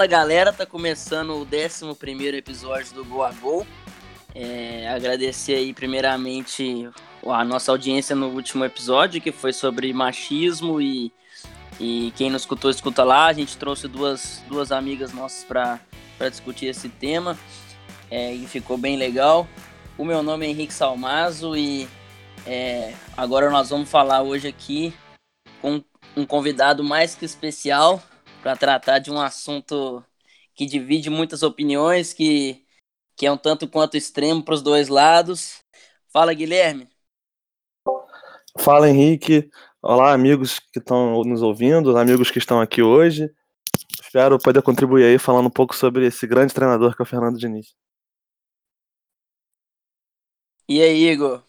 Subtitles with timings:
[0.00, 3.66] Fala galera, tá começando o 11 episódio do Gol a Gol.
[4.34, 6.88] É, agradecer aí primeiramente
[7.22, 11.12] a nossa audiência no último episódio, que foi sobre machismo e,
[11.78, 13.26] e quem não escutou, escuta lá.
[13.26, 15.78] A gente trouxe duas, duas amigas nossas para
[16.30, 17.38] discutir esse tema
[18.10, 19.46] é, e ficou bem legal.
[19.98, 21.86] O meu nome é Henrique Salmazo e
[22.46, 24.94] é, agora nós vamos falar hoje aqui
[25.60, 25.84] com
[26.16, 28.02] um convidado mais que especial
[28.42, 30.04] para tratar de um assunto
[30.54, 32.64] que divide muitas opiniões, que,
[33.16, 35.62] que é um tanto quanto extremo para os dois lados.
[36.08, 36.88] Fala, Guilherme.
[38.58, 39.50] Fala, Henrique.
[39.82, 43.30] Olá, amigos que estão nos ouvindo, amigos que estão aqui hoje.
[44.02, 47.38] Espero poder contribuir aí falando um pouco sobre esse grande treinador que é o Fernando
[47.38, 47.74] Diniz.
[50.68, 51.42] E aí, Igor?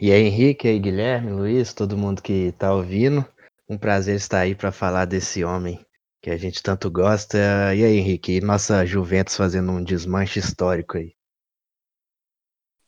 [0.00, 3.26] E aí, Henrique, e aí, Guilherme, Luiz, todo mundo que está ouvindo.
[3.68, 5.84] Um prazer estar aí para falar desse homem
[6.22, 7.38] que a gente tanto gosta.
[7.74, 11.14] E aí, Henrique, nossa Juventus fazendo um desmanche histórico aí.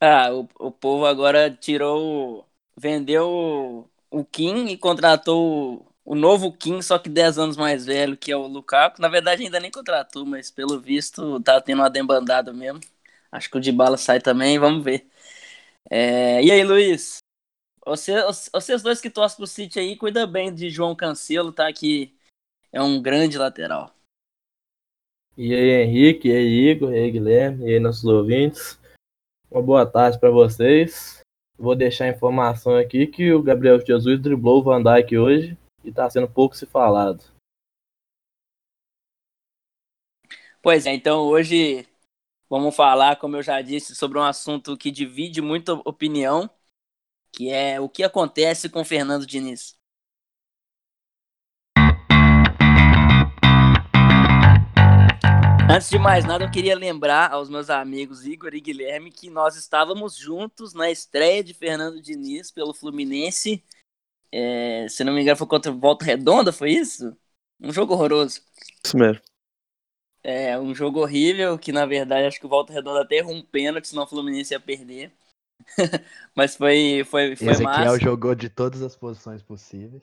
[0.00, 2.46] Ah, o, o povo agora tirou.
[2.76, 8.16] Vendeu o Kim e contratou o, o novo Kim, só que 10 anos mais velho,
[8.16, 9.00] que é o Lukaku.
[9.00, 12.80] Na verdade, ainda nem contratou, mas pelo visto tá tendo uma dembandada mesmo.
[13.30, 15.06] Acho que o de bala sai também, vamos ver.
[15.90, 17.18] É, e aí, Luiz?
[17.84, 18.12] Você,
[18.52, 21.72] vocês dois que torcem pro City aí, cuida bem de João Cancelo, tá?
[21.72, 22.14] Que
[22.72, 23.94] é um grande lateral.
[25.36, 28.78] E aí, Henrique, e aí, Igor, e aí, Guilherme, e aí, nossos ouvintes.
[29.50, 31.20] Uma boa tarde para vocês.
[31.58, 35.92] Vou deixar a informação aqui que o Gabriel Jesus driblou o Van Dijk hoje e
[35.92, 37.24] tá sendo pouco se falado.
[40.62, 41.86] Pois é, então hoje
[42.48, 46.50] vamos falar, como eu já disse, sobre um assunto que divide muita opinião,
[47.32, 49.78] que é o que acontece com Fernando Diniz.
[55.72, 59.54] Antes de mais nada, eu queria lembrar aos meus amigos Igor e Guilherme que nós
[59.54, 63.62] estávamos juntos na estreia de Fernando Diniz pelo Fluminense.
[64.32, 67.16] É, se não me engano, foi contra Volta Redonda, foi isso?
[67.60, 68.42] Um jogo horroroso.
[68.84, 69.22] Isso mesmo.
[70.24, 73.42] É, um jogo horrível, que na verdade acho que o Volta Redonda até errou um
[73.42, 75.12] pênalti, senão o Fluminense ia perder.
[76.34, 77.98] Mas foi, foi, foi Ezequiel massa.
[77.98, 80.02] jogou de todas as posições possíveis.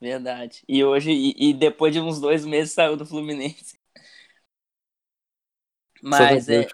[0.00, 0.62] Verdade.
[0.68, 3.78] E hoje, e, e depois de uns dois meses, saiu do Fluminense.
[6.02, 6.66] Mas é.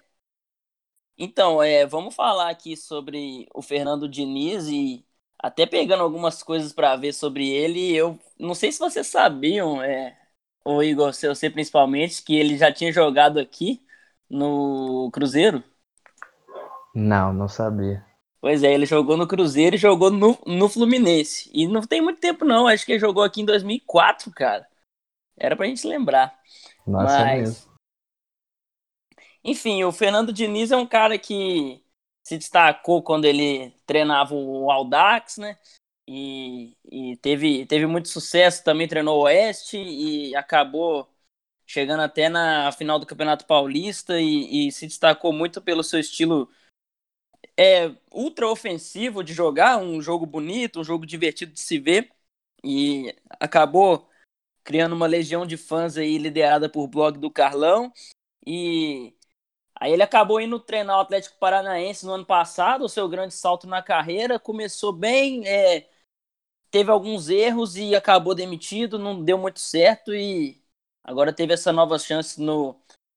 [1.18, 5.04] Então, é, vamos falar aqui sobre o Fernando Diniz e
[5.38, 7.94] até pegando algumas coisas para ver sobre ele.
[7.94, 10.18] Eu não sei se vocês sabiam, é,
[10.64, 13.84] o Igor, você principalmente, que ele já tinha jogado aqui
[14.28, 15.62] no Cruzeiro.
[16.94, 18.02] Não, não sabia.
[18.42, 21.48] Pois é, ele jogou no Cruzeiro e jogou no, no Fluminense.
[21.54, 22.66] E não tem muito tempo, não.
[22.66, 24.68] Acho que ele jogou aqui em 2004, cara.
[25.36, 26.36] Era pra gente lembrar.
[26.84, 27.40] Nossa, é Mas.
[27.40, 27.72] mesmo.
[29.44, 31.84] Enfim, o Fernando Diniz é um cara que
[32.24, 35.56] se destacou quando ele treinava o Audax, né?
[36.08, 41.08] E, e teve, teve muito sucesso, também treinou o Oeste e acabou
[41.64, 46.50] chegando até na final do Campeonato Paulista e, e se destacou muito pelo seu estilo
[47.62, 52.10] é, ultra ofensivo de jogar, um jogo bonito, um jogo divertido de se ver
[52.64, 54.08] e acabou
[54.64, 57.92] criando uma legião de fãs aí liderada por blog do Carlão
[58.46, 59.14] e
[59.82, 63.66] Aí ele acabou indo treinar o Atlético Paranaense no ano passado, o seu grande salto
[63.66, 64.38] na carreira.
[64.38, 65.88] Começou bem, é,
[66.70, 70.14] teve alguns erros e acabou demitido, não deu muito certo.
[70.14, 70.62] E
[71.04, 72.74] agora teve essa nova chance no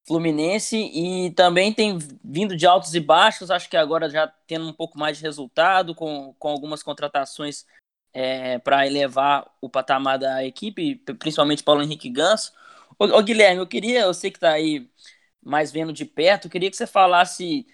[0.07, 3.49] Fluminense e também tem vindo de altos e baixos.
[3.49, 7.65] Acho que agora já tendo um pouco mais de resultado, com, com algumas contratações
[8.13, 12.53] é, para elevar o patamar da equipe, principalmente Paulo Henrique Ganso.
[12.99, 14.89] Ô, Guilherme, eu queria, eu sei que tá aí
[15.43, 17.67] mais vendo de perto, eu queria que você falasse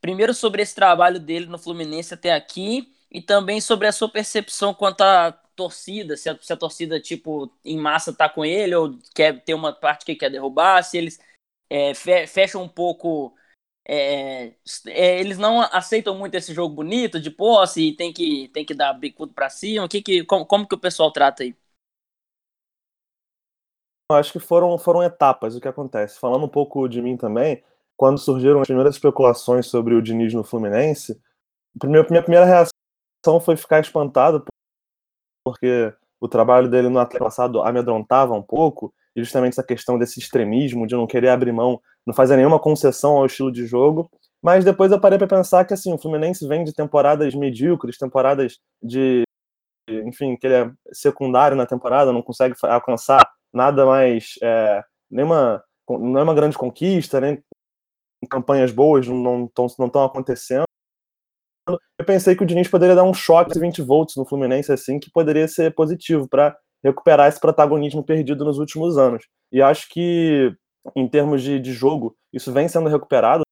[0.00, 4.74] primeiro sobre esse trabalho dele no Fluminense até aqui e também sobre a sua percepção
[4.74, 8.98] quanto à torcida, se a, se a torcida, tipo, em massa tá com ele ou
[9.14, 11.18] quer ter uma parte que quer derrubar, se eles
[11.70, 13.34] é, fe, fecham um pouco.
[13.88, 14.54] É,
[14.88, 18.74] é, eles não aceitam muito esse jogo bonito de posse e tem que, tem que
[18.74, 19.86] dar bicudo pra cima.
[19.86, 21.56] O que que, como, como que o pessoal trata aí?
[24.12, 26.18] Acho que foram, foram etapas o que acontece.
[26.18, 27.62] Falando um pouco de mim também,
[27.96, 31.20] quando surgiram as primeiras especulações sobre o Diniz no Fluminense,
[31.84, 34.44] minha primeira reação foi ficar espantado,
[35.44, 40.18] porque o trabalho dele no Atlético passado amedrontava um pouco, e justamente essa questão desse
[40.20, 44.10] extremismo, de não querer abrir mão, não fazer nenhuma concessão ao estilo de jogo.
[44.42, 48.58] Mas depois eu parei para pensar que assim, o Fluminense vem de temporadas medíocres, temporadas
[48.82, 49.22] de.
[49.88, 56.20] Enfim, que ele é secundário na temporada, não consegue alcançar nada mais, é, nenhuma, não
[56.20, 57.42] é uma grande conquista, nem
[58.28, 60.64] campanhas boas não estão não não acontecendo.
[61.68, 64.98] Eu pensei que o Diniz poderia dar um choque de 20 volts no Fluminense, assim,
[64.98, 69.26] que poderia ser positivo para recuperar esse protagonismo perdido nos últimos anos.
[69.52, 70.54] E acho que,
[70.96, 73.42] em termos de, de jogo, isso vem sendo recuperado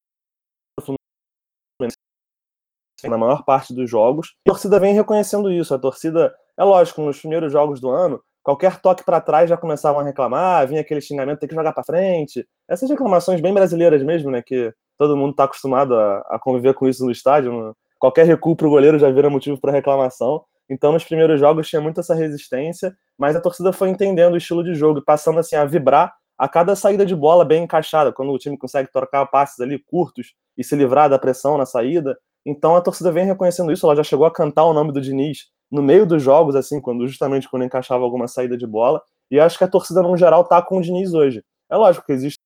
[3.06, 4.34] na maior parte dos jogos.
[4.46, 5.72] A torcida vem reconhecendo isso.
[5.72, 10.00] A torcida, é lógico, nos primeiros jogos do ano, qualquer toque para trás já começavam
[10.00, 12.46] a reclamar, vinha aquele xingamento, tem que jogar para frente.
[12.68, 16.88] Essas reclamações bem brasileiras mesmo, né, que todo mundo está acostumado a, a, conviver com
[16.88, 17.52] isso no estádio.
[17.52, 20.42] No, qualquer recuo para o goleiro já vira motivo para reclamação.
[20.68, 24.62] Então, nos primeiros jogos tinha muito essa resistência, mas a torcida foi entendendo o estilo
[24.62, 28.38] de jogo, passando assim a vibrar a cada saída de bola bem encaixada, quando o
[28.38, 32.16] time consegue trocar passes ali curtos e se livrar da pressão na saída.
[32.46, 35.48] Então a torcida vem reconhecendo isso, ela já chegou a cantar o nome do Diniz
[35.70, 39.02] no meio dos jogos, assim, quando justamente quando encaixava alguma saída de bola.
[39.30, 41.44] E acho que a torcida, no geral, tá com o Diniz hoje.
[41.70, 42.38] É lógico que existem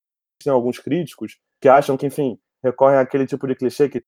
[0.49, 4.03] alguns críticos que acham que, enfim, recorrem àquele tipo de clichê que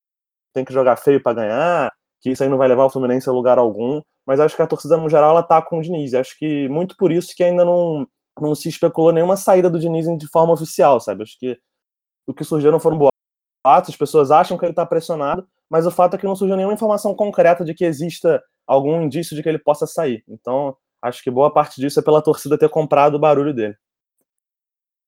[0.53, 3.33] tem que jogar feio para ganhar, que isso aí não vai levar o Fluminense a
[3.33, 4.01] lugar algum.
[4.27, 6.15] Mas acho que a torcida, no geral, ela tá com o Diniz.
[6.15, 8.07] Acho que muito por isso que ainda não,
[8.41, 11.23] não se especulou nenhuma saída do Diniz de forma oficial, sabe?
[11.23, 11.59] Acho que
[12.27, 16.15] o que surgiram foram boatos, as pessoas acham que ele tá pressionado, mas o fato
[16.15, 19.59] é que não surgiu nenhuma informação concreta de que exista algum indício de que ele
[19.59, 20.25] possa sair.
[20.29, 23.77] Então, acho que boa parte disso é pela torcida ter comprado o barulho dele.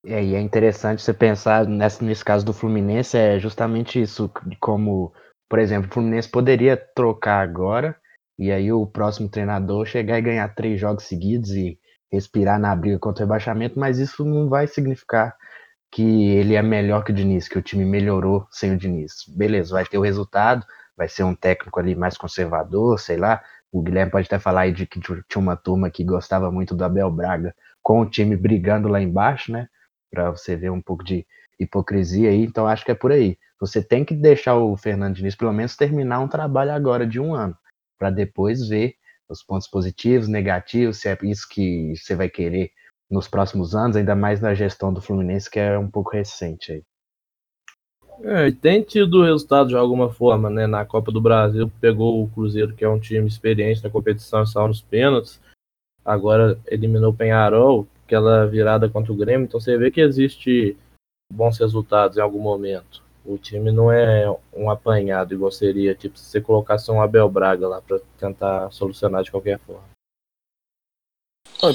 [0.04, 4.30] E aí é interessante você pensar nesse caso do Fluminense, é justamente isso,
[4.60, 5.12] como,
[5.48, 7.96] por exemplo, o Fluminense poderia trocar agora,
[8.38, 11.78] e aí o próximo treinador chegar e ganhar três jogos seguidos e
[12.10, 15.34] respirar na briga contra o rebaixamento, mas isso não vai significar
[15.90, 19.24] que ele é melhor que o Diniz, que o time melhorou sem o Diniz.
[19.28, 20.64] Beleza, vai ter o resultado,
[20.96, 23.42] vai ser um técnico ali mais conservador, sei lá.
[23.72, 26.84] O Guilherme pode até falar aí de que tinha uma turma que gostava muito do
[26.84, 29.68] Abel Braga, com o time brigando lá embaixo, né?
[30.10, 31.26] Para você ver um pouco de
[31.58, 32.42] hipocrisia aí.
[32.44, 33.38] Então acho que é por aí.
[33.60, 37.34] Você tem que deixar o Fernando Diniz pelo menos terminar um trabalho agora de um
[37.34, 37.56] ano,
[37.98, 38.94] para depois ver
[39.28, 42.70] os pontos positivos, negativos, se é isso que você vai querer
[43.10, 46.82] nos próximos anos, ainda mais na gestão do Fluminense, que é um pouco recente aí.
[48.22, 50.66] É, tem tido resultado de alguma forma, né?
[50.66, 54.68] Na Copa do Brasil, pegou o Cruzeiro, que é um time experiente na competição, saiu
[54.68, 55.40] nos pênaltis.
[56.04, 59.44] Agora eliminou o Penharol, aquela virada contra o Grêmio.
[59.44, 60.76] Então você vê que existe
[61.30, 63.04] bons resultados em algum momento.
[63.26, 64.24] O time não é
[64.54, 69.22] um apanhado igual seria, tipo, se você colocasse um Abel Braga lá para tentar solucionar
[69.22, 69.82] de qualquer forma.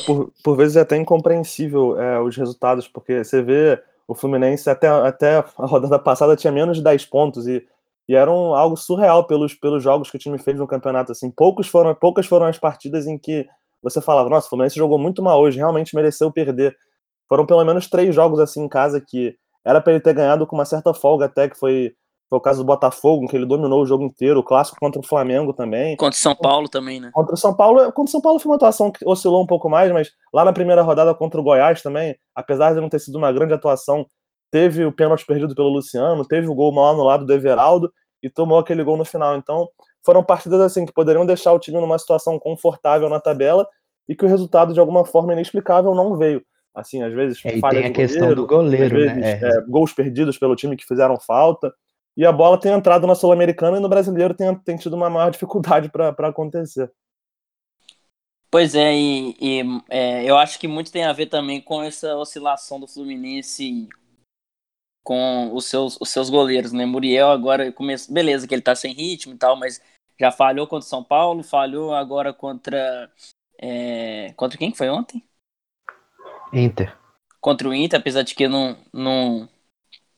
[0.06, 4.88] Por, por vezes é até incompreensível é, os resultados, porque você vê o Fluminense até,
[4.88, 7.65] até a rodada passada tinha menos de 10 pontos e,
[8.07, 11.12] e era um, algo surreal pelos, pelos jogos que o time fez no campeonato.
[11.12, 13.48] Assim, poucos foram, poucas foram as partidas em que
[13.81, 16.77] você falava, nossa, o Fluminense jogou muito mal hoje, realmente mereceu perder.
[17.27, 20.55] Foram pelo menos três jogos assim em casa que era para ele ter ganhado com
[20.55, 21.93] uma certa folga até, que foi
[22.31, 25.01] foi o caso do Botafogo, em que ele dominou o jogo inteiro, o clássico contra
[25.01, 25.97] o Flamengo também.
[25.97, 27.11] Contra o São Paulo também, né?
[27.11, 29.69] Contra o São Paulo, contra o São Paulo foi uma atuação que oscilou um pouco
[29.69, 33.17] mais, mas lá na primeira rodada contra o Goiás também, apesar de não ter sido
[33.17, 34.07] uma grande atuação,
[34.49, 37.91] teve o pênalti perdido pelo Luciano, teve o gol mal anulado do Everaldo
[38.23, 39.36] e tomou aquele gol no final.
[39.36, 39.67] Então,
[40.05, 43.67] foram partidas assim que poderiam deixar o time numa situação confortável na tabela
[44.07, 46.41] e que o resultado de alguma forma inexplicável não veio.
[46.73, 49.31] Assim, às vezes é, falha tem a questão goleiro, do goleiro, vezes, né?
[49.31, 49.57] É.
[49.57, 51.73] É, gols perdidos pelo time que fizeram falta
[52.15, 55.31] e a bola tem entrado na Sul-Americana e no brasileiro tem, tem tido uma maior
[55.31, 56.91] dificuldade para acontecer.
[58.49, 62.15] Pois é, e, e é, eu acho que muito tem a ver também com essa
[62.17, 63.87] oscilação do Fluminense
[65.03, 66.85] com os seus, os seus goleiros, né?
[66.85, 69.81] Muriel agora começa, beleza que ele tá sem ritmo e tal, mas
[70.19, 73.09] já falhou contra o São Paulo, falhou agora contra
[73.57, 75.23] é, contra quem que foi ontem?
[76.53, 76.98] Inter.
[77.39, 79.50] Contra o Inter, apesar de que não não,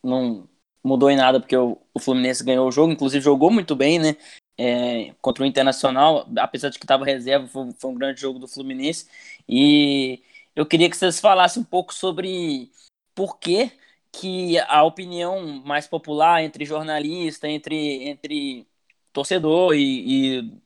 [0.03, 0.49] não
[0.83, 4.15] mudou em nada porque o, o Fluminense ganhou o jogo, inclusive jogou muito bem, né?
[4.57, 8.47] É, contra o Internacional, apesar de que estava reserva, foi, foi, um grande jogo do
[8.47, 9.07] Fluminense.
[9.49, 10.21] E
[10.55, 12.71] eu queria que vocês falassem um pouco sobre
[13.15, 13.71] por que,
[14.11, 18.67] que a opinião mais popular entre jornalista, entre, entre
[19.11, 20.61] torcedor e, e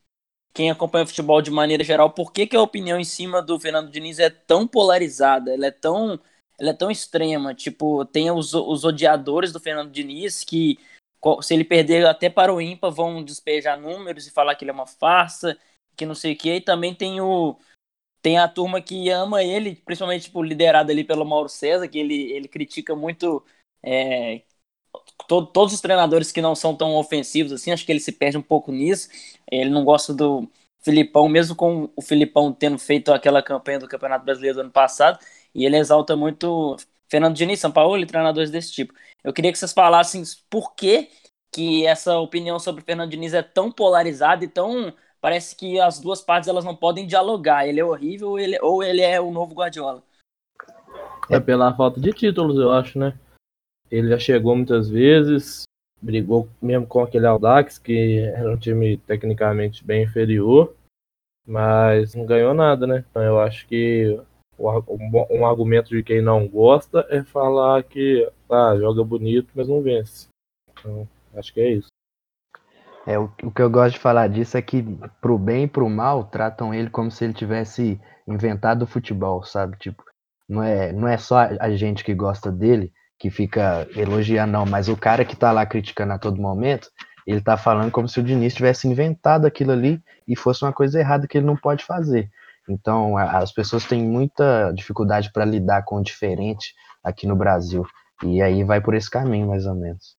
[0.58, 3.60] quem acompanha o futebol de maneira geral, por que, que a opinião em cima do
[3.60, 6.20] Fernando Diniz é tão polarizada, ela é tão
[6.60, 7.54] ela é tão extrema.
[7.54, 10.80] Tipo, tem os, os odiadores do Fernando Diniz que,
[11.44, 14.74] se ele perder até para o ímpar, vão despejar números e falar que ele é
[14.74, 15.56] uma farsa,
[15.96, 16.56] que não sei o que.
[16.56, 17.56] E também tem o.
[18.22, 22.32] Tem a turma que ama ele, principalmente tipo, liderada ali pelo Mauro César, que ele,
[22.32, 23.46] ele critica muito
[23.84, 24.42] é,
[25.28, 27.72] to, todos os treinadores que não são tão ofensivos assim.
[27.72, 29.10] Acho que ele se perde um pouco nisso.
[29.52, 30.50] Ele não gosta do,
[30.88, 35.20] Filipão, mesmo com o Filipão tendo feito aquela campanha do Campeonato Brasileiro do ano passado,
[35.54, 36.78] E ele exalta muito
[37.10, 38.94] Fernando Diniz, São Paulo e treinadores desse tipo.
[39.22, 41.10] Eu queria que vocês falassem por que,
[41.52, 44.94] que essa opinião sobre Fernando Diniz é tão polarizada e tão.
[45.20, 47.68] Parece que as duas partes elas não podem dialogar.
[47.68, 50.02] Ele é horrível ou ele, ou ele é o novo Guardiola.
[51.30, 53.14] É pela falta de títulos, eu acho, né?
[53.90, 55.64] Ele já chegou muitas vezes,
[56.02, 60.76] brigou mesmo com aquele Audax, que era um time tecnicamente bem inferior,
[61.46, 63.06] mas não ganhou nada, né?
[63.10, 64.20] Então eu acho que
[64.60, 70.28] um argumento de quem não gosta é falar que ah, joga bonito, mas não vence.
[70.72, 71.88] Então, acho que é isso.
[73.06, 74.84] É, o, o que eu gosto de falar disso é que,
[75.22, 79.78] pro bem e pro mal, tratam ele como se ele tivesse inventado o futebol, sabe?
[79.78, 80.04] Tipo,
[80.50, 84.90] não é, não é só a gente que gosta dele, que fica elogiando, não, mas
[84.90, 86.90] o cara que tá lá criticando a todo momento,
[87.26, 91.00] ele tá falando como se o Diniz tivesse inventado aquilo ali e fosse uma coisa
[91.00, 92.30] errada que ele não pode fazer.
[92.70, 97.86] Então, as pessoas têm muita dificuldade para lidar com o diferente aqui no Brasil.
[98.24, 100.16] E aí vai por esse caminho, mais ou menos.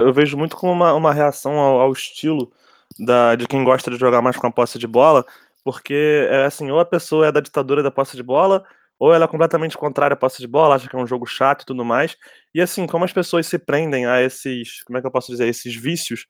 [0.00, 2.52] Eu vejo muito como uma, uma reação ao, ao estilo
[2.98, 5.26] da, de quem gosta de jogar mais com a posse de bola,
[5.64, 8.64] porque é assim, ou a pessoa é da ditadura da posse de bola,
[8.98, 11.62] ou ela é completamente contrária à posse de bola, acha que é um jogo chato
[11.62, 12.16] e tudo mais.
[12.54, 15.46] E assim, como as pessoas se prendem a esses, como é que eu posso dizer,
[15.48, 16.26] esses vícios,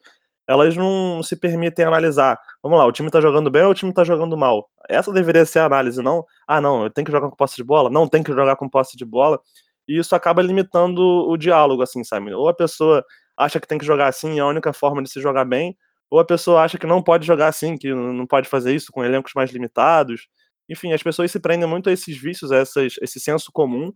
[0.47, 2.39] elas não se permitem analisar.
[2.63, 4.69] Vamos lá, o time tá jogando bem ou o time tá jogando mal?
[4.89, 7.65] Essa deveria ser a análise, não, ah, não, eu tenho que jogar com posse de
[7.65, 7.91] bola?
[7.91, 9.41] Não, tem que jogar com posse de bola.
[9.87, 12.33] E isso acaba limitando o diálogo, assim, sabe?
[12.35, 13.05] Ou a pessoa
[13.37, 15.77] acha que tem que jogar assim, é a única forma de se jogar bem,
[16.11, 19.05] ou a pessoa acha que não pode jogar assim, que não pode fazer isso com
[19.05, 20.29] elencos mais limitados.
[20.69, 23.91] Enfim, as pessoas se prendem muito a esses vícios, a essas, esse senso comum,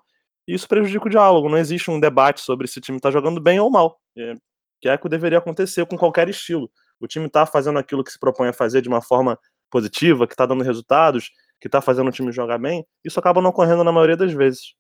[0.49, 1.49] e isso prejudica o diálogo.
[1.49, 4.00] Não existe um debate sobre se o time está jogando bem ou mal.
[4.17, 4.35] É,
[4.81, 6.69] que é o que deveria acontecer com qualquer estilo.
[7.00, 9.38] O time está fazendo aquilo que se propõe a fazer de uma forma
[9.71, 13.50] positiva, que está dando resultados, que está fazendo o time jogar bem, isso acaba não
[13.50, 14.75] ocorrendo na maioria das vezes.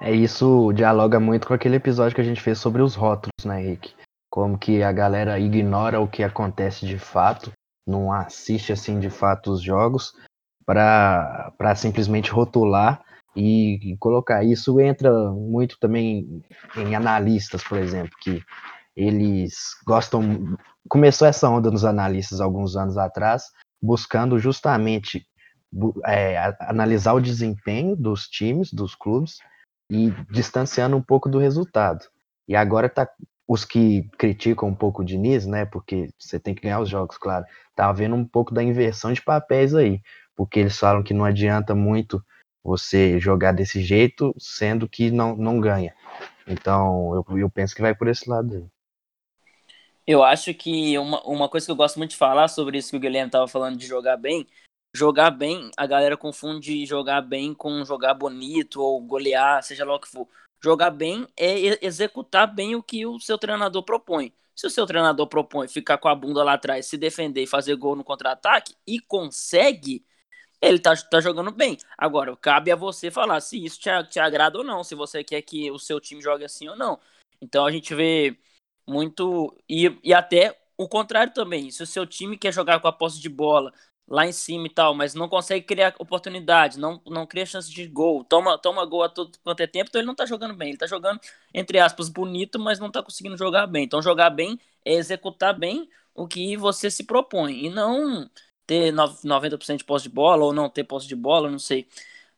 [0.00, 3.60] É isso dialoga muito com aquele episódio que a gente fez sobre os rótulos, né,
[3.60, 3.94] Henrique?
[4.30, 7.52] Como que a galera ignora o que acontece de fato,
[7.86, 10.12] não assiste assim de fato os jogos
[10.66, 13.04] para simplesmente rotular
[13.36, 14.44] e colocar.
[14.44, 16.42] Isso entra muito também
[16.76, 18.42] em analistas, por exemplo, que
[18.96, 20.56] eles gostam.
[20.88, 23.44] Começou essa onda nos analistas alguns anos atrás,
[23.82, 25.26] buscando justamente
[26.06, 29.38] é, analisar o desempenho dos times, dos clubes,
[29.90, 32.06] e distanciando um pouco do resultado.
[32.48, 33.08] E agora tá
[33.46, 35.64] os que criticam um pouco o Diniz, né?
[35.64, 37.44] Porque você tem que ganhar os jogos, claro.
[37.74, 40.00] Tá havendo um pouco da inversão de papéis aí,
[40.34, 42.24] porque eles falam que não adianta muito
[42.62, 45.94] você jogar desse jeito, sendo que não, não ganha.
[46.46, 48.64] Então, eu, eu penso que vai por esse lado aí.
[50.06, 52.96] Eu acho que uma, uma coisa que eu gosto muito de falar sobre isso que
[52.96, 54.46] o Guilherme estava falando de jogar bem,
[54.94, 60.00] jogar bem, a galera confunde jogar bem com jogar bonito ou golear, seja lá o
[60.00, 60.28] que for.
[60.64, 64.32] Jogar bem é executar bem o que o seu treinador propõe.
[64.56, 67.76] Se o seu treinador propõe ficar com a bunda lá atrás, se defender e fazer
[67.76, 70.02] gol no contra-ataque e consegue,
[70.62, 71.76] ele tá, tá jogando bem.
[71.98, 75.42] Agora, cabe a você falar se isso te, te agrada ou não, se você quer
[75.42, 76.98] que o seu time jogue assim ou não.
[77.42, 78.34] Então a gente vê
[78.88, 79.54] muito.
[79.68, 81.70] E, e até o contrário também.
[81.70, 83.70] Se o seu time quer jogar com a posse de bola
[84.06, 87.86] lá em cima e tal, mas não consegue criar oportunidade, não, não cria chance de
[87.86, 90.68] gol, toma, toma gol a todo quanto é tempo, então ele não tá jogando bem.
[90.70, 91.18] Ele tá jogando,
[91.52, 93.84] entre aspas, bonito, mas não tá conseguindo jogar bem.
[93.84, 97.64] Então jogar bem é executar bem o que você se propõe.
[97.64, 98.28] E não
[98.66, 101.86] ter 90% de posse de bola ou não ter posse de bola, não sei.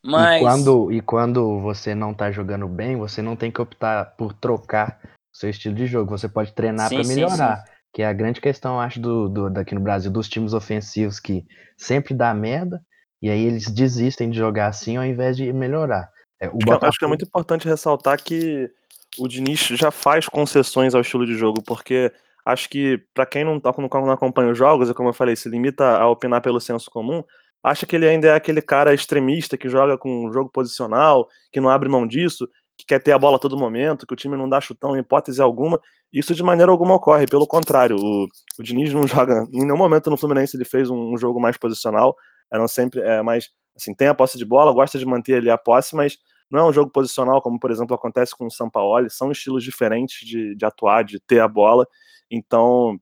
[0.03, 0.41] Mas...
[0.41, 4.33] E quando, e quando você não tá jogando bem, você não tem que optar por
[4.33, 5.01] trocar
[5.33, 6.17] seu estilo de jogo.
[6.17, 7.59] Você pode treinar para melhorar.
[7.59, 7.76] Sim, sim.
[7.97, 11.47] Que é a grande questão, acho, do, do, daqui no Brasil, dos times ofensivos que
[11.79, 12.85] sempre dá merda,
[13.23, 16.11] e aí eles desistem de jogar assim ao invés de melhorar.
[16.39, 16.89] É, o Botafogo...
[16.89, 18.71] Acho que é muito importante ressaltar que
[19.19, 22.13] o Diniz já faz concessões ao estilo de jogo, porque
[22.45, 25.49] acho que para quem não, tá, não acompanha os jogos, e como eu falei, se
[25.49, 27.25] limita a opinar pelo senso comum,
[27.65, 31.63] acha que ele ainda é aquele cara extremista que joga com um jogo posicional, que
[31.63, 34.37] não abre mão disso, que quer ter a bola a todo momento, que o time
[34.37, 35.81] não dá chutão em hipótese alguma.
[36.13, 38.27] Isso de maneira alguma ocorre, pelo contrário, o,
[38.59, 41.57] o Diniz não joga, em nenhum momento no Fluminense ele fez um, um jogo mais
[41.57, 42.17] posicional,
[42.53, 45.59] eram sempre é, mais, assim, tem a posse de bola, gosta de manter ali a
[45.59, 46.19] posse, mas
[46.51, 50.27] não é um jogo posicional, como por exemplo acontece com o Sampaoli, são estilos diferentes
[50.27, 51.87] de, de atuar, de ter a bola,
[52.31, 52.99] então,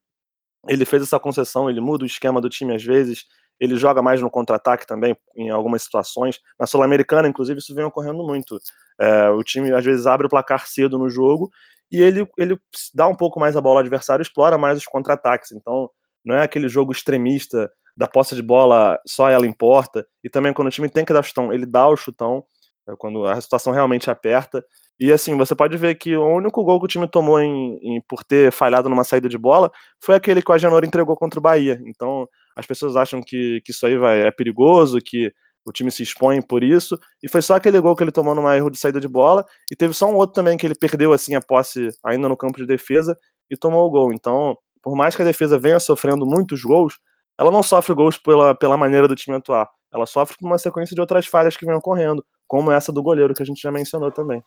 [0.69, 3.27] ele fez essa concessão, ele muda o esquema do time às vezes,
[3.59, 6.41] ele joga mais no contra-ataque também, em algumas situações.
[6.59, 8.59] Na Sul-Americana, inclusive, isso vem ocorrendo muito.
[9.01, 11.51] É, o time às vezes abre o placar cedo no jogo
[11.91, 12.59] e ele, ele
[12.95, 15.53] dá um pouco mais a bola ao adversário, explora mais os contra-ataques.
[15.53, 15.91] Então,
[16.25, 20.69] não é aquele jogo extremista da posse de bola só ela importa, e também quando
[20.69, 22.45] o time tem que dar chutão, ele dá o chutão,
[22.89, 24.65] é quando a situação realmente aperta.
[24.99, 28.01] E assim, você pode ver que o único gol que o time tomou em, em,
[28.09, 29.71] por ter falhado numa saída de bola
[30.01, 31.81] foi aquele que o Agenor entregou contra o Bahia.
[31.87, 35.33] Então, as pessoas acham que, que isso aí vai, é perigoso, que
[35.65, 38.57] o time se expõe por isso, e foi só aquele gol que ele tomou numa
[38.57, 41.35] erro de saída de bola, e teve só um outro também que ele perdeu assim
[41.35, 43.17] a posse ainda no campo de defesa
[43.51, 44.13] e tomou o gol.
[44.13, 46.99] Então, por mais que a defesa venha sofrendo muitos gols,
[47.39, 49.69] ela não sofre gols pela, pela maneira do time atuar.
[49.93, 53.35] Ela sofre por uma sequência de outras falhas que vem ocorrendo, como essa do goleiro
[53.35, 54.43] que a gente já mencionou também.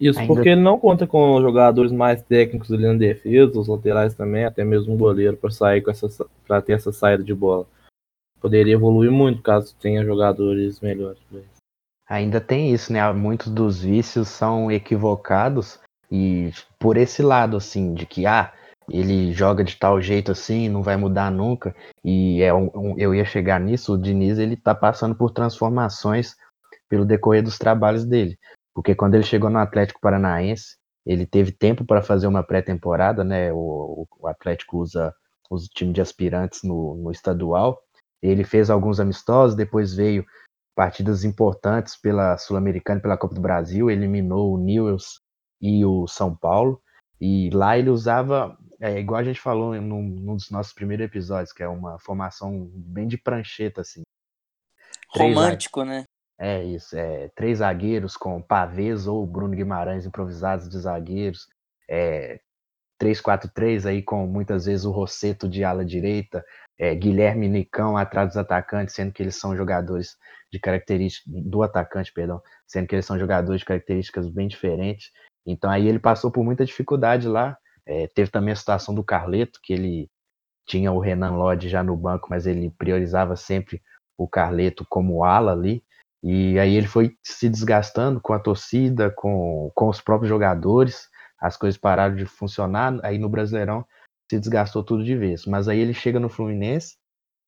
[0.00, 0.32] Isso Ainda...
[0.32, 4.64] porque ele não conta com jogadores mais técnicos ali na defesa, os laterais também, até
[4.64, 6.08] mesmo o goleiro para sair com essa
[6.46, 7.66] para ter essa saída de bola.
[8.40, 11.18] Poderia evoluir muito caso tenha jogadores melhores.
[12.08, 13.12] Ainda tem isso, né?
[13.12, 15.78] Muitos dos vícios são equivocados
[16.10, 18.52] e por esse lado assim de que ah,
[18.88, 21.74] ele joga de tal jeito assim, não vai mudar nunca.
[22.04, 26.34] E é um, um, eu ia chegar nisso, o Diniz ele tá passando por transformações
[26.88, 28.36] pelo decorrer dos trabalhos dele.
[28.74, 33.52] Porque quando ele chegou no Atlético Paranaense, ele teve tempo para fazer uma pré-temporada, né?
[33.52, 35.14] O, o, Atlético usa
[35.48, 37.80] o time de aspirantes no, no estadual.
[38.22, 40.24] Ele fez alguns amistosos, depois veio
[40.74, 45.20] partidas importantes pela Sul-Americana e pela Copa do Brasil, eliminou o Newells
[45.60, 46.80] e o São Paulo.
[47.20, 51.52] E lá ele usava, é, igual a gente falou num, num, dos nossos primeiros episódios,
[51.52, 54.02] que é uma formação bem de prancheta, assim.
[55.08, 56.04] Romântico, né?
[56.38, 61.46] É isso, é três zagueiros com Pavês ou Bruno Guimarães improvisados de zagueiros,
[61.86, 62.40] é,
[63.00, 66.44] 3-4-3 aí com muitas vezes o Rosseto de ala direita,
[66.78, 70.16] é, Guilherme Nicão atrás dos atacantes, sendo que eles são jogadores
[70.52, 75.10] de características do atacante, perdão, sendo que eles são jogadores de características bem diferentes.
[75.46, 77.56] Então aí ele passou por muita dificuldade lá.
[77.86, 80.08] É, teve também a situação do Carleto, que ele
[80.66, 83.82] tinha o Renan Lodge já no banco, mas ele priorizava sempre
[84.16, 85.82] o Carleto como ala ali.
[86.22, 91.09] E aí ele foi se desgastando com a torcida, com, com os próprios jogadores,
[91.40, 93.84] as coisas pararam de funcionar, aí no Brasileirão
[94.30, 95.46] se desgastou tudo de vez.
[95.46, 96.96] Mas aí ele chega no Fluminense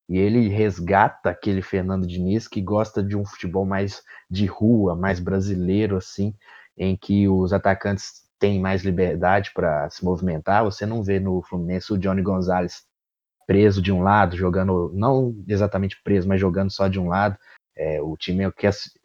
[0.09, 5.19] e ele resgata aquele Fernando Diniz que gosta de um futebol mais de rua, mais
[5.19, 6.35] brasileiro, assim,
[6.77, 10.63] em que os atacantes têm mais liberdade para se movimentar.
[10.65, 12.85] Você não vê no Fluminense o Johnny Gonzalez
[13.45, 17.37] preso de um lado, jogando, não exatamente preso, mas jogando só de um lado.
[17.75, 18.51] É, o time é,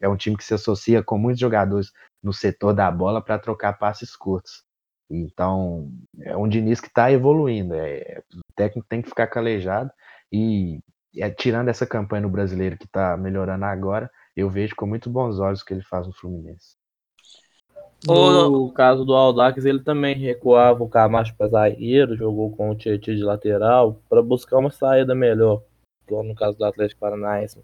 [0.00, 3.74] é um time que se associa com muitos jogadores no setor da bola para trocar
[3.74, 4.67] passes curtos.
[5.10, 5.90] Então,
[6.20, 7.74] é um Diniz que está evoluindo.
[7.74, 9.90] É, o técnico tem que ficar calejado
[10.32, 10.80] e
[11.16, 15.38] é, tirando essa campanha no brasileiro que está melhorando agora, eu vejo com muito bons
[15.38, 16.76] olhos o que ele faz no Fluminense.
[18.06, 23.16] No caso do Aldax, ele também recuava o Camacho para zagueiro, jogou com o Tietchan
[23.16, 25.62] de lateral para buscar uma saída melhor,
[26.06, 27.58] igual no caso do Atlético Paranaense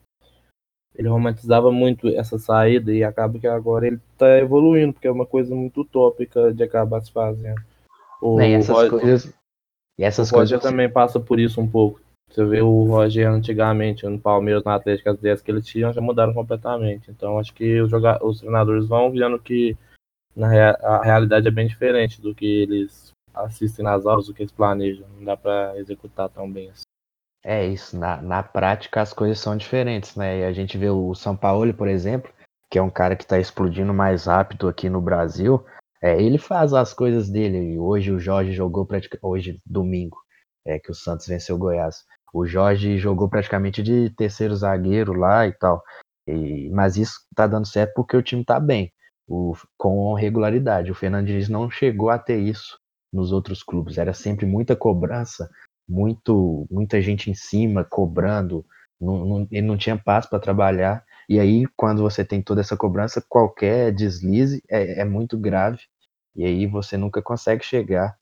[0.94, 5.26] ele romantizava muito essa saída e acaba que agora ele tá evoluindo, porque é uma
[5.26, 7.61] coisa muito utópica de acabar se fazendo.
[8.22, 9.35] O, e essas Roger, coisas.
[9.98, 10.70] E essas o Roger coisas...
[10.70, 12.00] também passa por isso um pouco.
[12.30, 16.00] Você vê o Roger antigamente no Palmeiras, na Atlético, as ideias que ele tinha já
[16.00, 17.11] mudaram completamente.
[17.11, 19.76] Então acho que os, jogadores, os treinadores vão vendo que
[20.35, 20.70] na rea...
[20.80, 25.07] a realidade é bem diferente do que eles assistem nas aulas, do que eles planejam.
[25.16, 26.83] Não dá para executar tão bem assim.
[27.44, 30.40] É isso, na, na prática as coisas são diferentes, né?
[30.40, 32.33] E a gente vê o São Paulo, por exemplo,
[32.70, 35.62] que é um cara que está explodindo mais rápido aqui no Brasil.
[36.02, 37.78] É, ele faz as coisas dele.
[37.78, 39.24] Hoje o Jorge jogou praticamente.
[39.24, 40.16] Hoje, domingo,
[40.66, 42.04] é que o Santos venceu o Goiás.
[42.33, 45.83] O Jorge jogou praticamente de terceiro zagueiro lá e tal.
[46.26, 48.90] E, mas isso tá dando certo porque o time tá bem,
[49.28, 50.90] o, com regularidade.
[50.90, 52.78] O Fernandes não chegou a ter isso
[53.12, 53.98] nos outros clubes.
[53.98, 55.48] Era sempre muita cobrança
[55.88, 58.64] muito muita gente em cima cobrando,
[59.01, 61.05] não, não, ele não tinha paz para trabalhar.
[61.29, 65.81] E aí, quando você tem toda essa cobrança, qualquer deslize é, é, muito grave.
[66.37, 68.16] E aí você nunca consegue chegar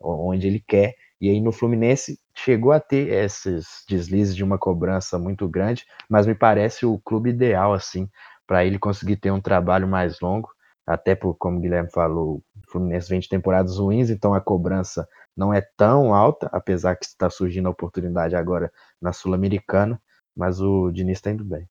[0.00, 0.94] onde ele quer.
[1.20, 6.26] E aí no Fluminense chegou a ter esses deslizes de uma cobrança muito grande, mas
[6.26, 8.08] me parece o clube ideal assim
[8.46, 10.50] para ele conseguir ter um trabalho mais longo.
[10.86, 15.08] Até por, como o Guilherme falou, o Fluminense vem de temporadas ruins, então a cobrança
[15.36, 20.00] não é tão alta, apesar que está surgindo a oportunidade agora na Sul-Americana,
[20.34, 21.68] mas o Diniz está indo bem.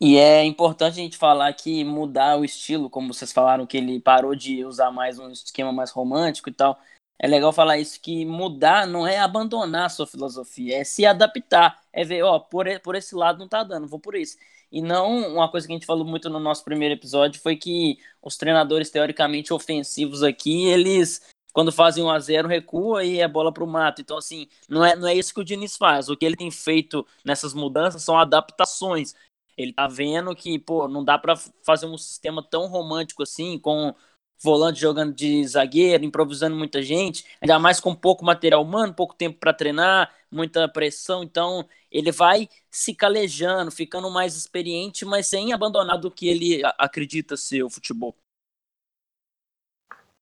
[0.00, 4.00] E é importante a gente falar que mudar o estilo, como vocês falaram que ele
[4.00, 6.78] parou de usar mais um esquema mais romântico e tal.
[7.18, 11.82] É legal falar isso que mudar não é abandonar a sua filosofia, é se adaptar,
[11.92, 14.36] é ver, ó, por, por esse lado não tá dando, vou por isso.
[14.70, 17.98] E não uma coisa que a gente falou muito no nosso primeiro episódio foi que
[18.22, 21.20] os treinadores teoricamente ofensivos aqui, eles
[21.58, 24.00] quando fazem 1 a 0 recua e é bola para o mato.
[24.00, 26.08] Então, assim, não é, não é isso que o Diniz faz.
[26.08, 29.12] O que ele tem feito nessas mudanças são adaptações.
[29.56, 31.34] Ele tá vendo que, pô, não dá para
[31.66, 33.92] fazer um sistema tão romântico assim, com
[34.40, 39.40] volante jogando de zagueiro, improvisando muita gente, ainda mais com pouco material humano, pouco tempo
[39.40, 41.24] para treinar, muita pressão.
[41.24, 47.36] Então, ele vai se calejando, ficando mais experiente, mas sem abandonar do que ele acredita
[47.36, 48.14] ser o futebol.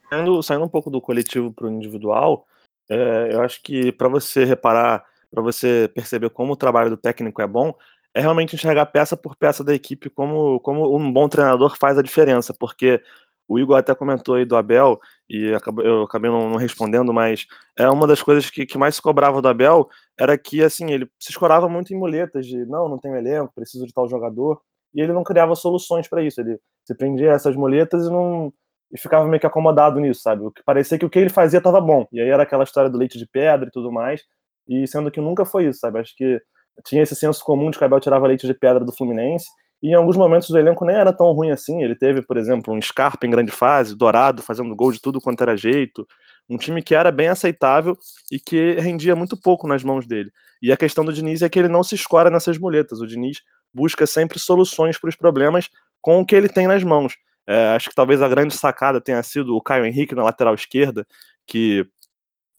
[0.09, 2.47] Saindo, saindo um pouco do coletivo para o individual,
[2.89, 7.43] é, eu acho que para você reparar, para você perceber como o trabalho do técnico
[7.43, 7.75] é bom,
[8.15, 12.03] é realmente enxergar peça por peça da equipe como, como um bom treinador faz a
[12.03, 13.03] diferença, porque
[13.49, 15.53] o Igor até comentou aí do Abel, e
[15.85, 17.47] eu acabei não, não respondendo, mas
[17.79, 19.89] é uma das coisas que, que, mais se cobrava do Abel
[20.19, 23.87] era que assim ele se escorava muito em muletas de não, não tenho elenco, preciso
[23.87, 24.61] de tal jogador,
[24.95, 26.41] e ele não criava soluções para isso.
[26.41, 28.53] Ele se prendia a essas muletas e não
[28.97, 30.43] e ficava meio que acomodado nisso, sabe?
[30.45, 32.07] O que parecia que o que ele fazia estava bom.
[32.11, 34.23] E aí era aquela história do leite de pedra e tudo mais,
[34.67, 36.01] e sendo que nunca foi isso, sabe?
[36.01, 36.41] Acho que
[36.85, 39.47] tinha esse senso comum de que o Abel tirava leite de pedra do Fluminense
[39.83, 41.83] e em alguns momentos o elenco nem era tão ruim assim.
[41.83, 45.43] Ele teve, por exemplo, um Scarpa em grande fase, Dourado fazendo gol de tudo quanto
[45.43, 46.07] era jeito.
[46.49, 47.97] Um time que era bem aceitável
[48.33, 50.31] e que rendia muito pouco nas mãos dele.
[50.63, 53.01] E a questão do Diniz é que ele não se escora nessas muletas.
[53.01, 55.69] O Diniz busca sempre soluções para os problemas
[56.01, 57.15] com o que ele tem nas mãos.
[57.47, 61.07] É, acho que talvez a grande sacada tenha sido o Caio Henrique na lateral esquerda,
[61.47, 61.87] que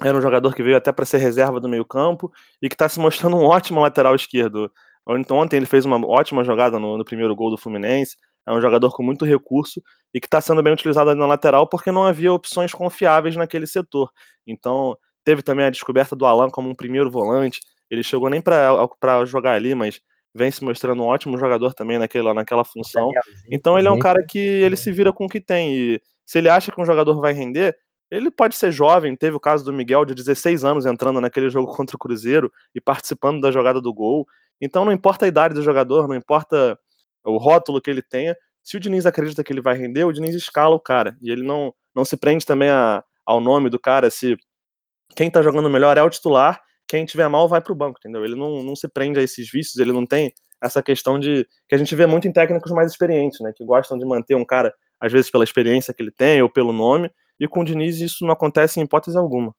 [0.01, 2.99] era um jogador que veio até para ser reserva do meio-campo e que está se
[2.99, 4.71] mostrando um ótimo lateral esquerdo.
[5.09, 8.17] Então, ontem ele fez uma ótima jogada no, no, primeiro gol do Fluminense.
[8.45, 9.81] É um jogador com muito recurso
[10.13, 14.11] e que está sendo bem utilizado na lateral porque não havia opções confiáveis naquele setor.
[14.45, 17.61] Então, teve também a descoberta do Alan como um primeiro volante.
[17.89, 19.99] Ele chegou nem para jogar ali, mas
[20.37, 23.11] vem se mostrando um ótimo jogador também naquela, naquela função.
[23.51, 25.73] Então, ele é um cara que ele se vira com o que tem.
[25.75, 27.75] E se ele acha que um jogador vai render,
[28.09, 29.15] ele pode ser jovem.
[29.15, 32.79] Teve o caso do Miguel, de 16 anos, entrando naquele jogo contra o Cruzeiro e
[32.79, 34.27] participando da jogada do gol.
[34.61, 36.79] Então não importa a idade do jogador, não importa
[37.23, 40.35] o rótulo que ele tenha, se o Diniz acredita que ele vai render, o Diniz
[40.35, 41.17] escala o cara.
[41.21, 44.37] E ele não, não se prende também a, ao nome do cara, se
[45.15, 48.23] quem tá jogando melhor é o titular, quem tiver mal vai pro banco, entendeu?
[48.23, 51.75] Ele não, não se prende a esses vícios, ele não tem essa questão de que
[51.75, 54.73] a gente vê muito em técnicos mais experientes, né, que gostam de manter um cara
[54.99, 58.25] às vezes pela experiência que ele tem ou pelo nome, e com o Diniz isso
[58.25, 59.53] não acontece em hipótese alguma.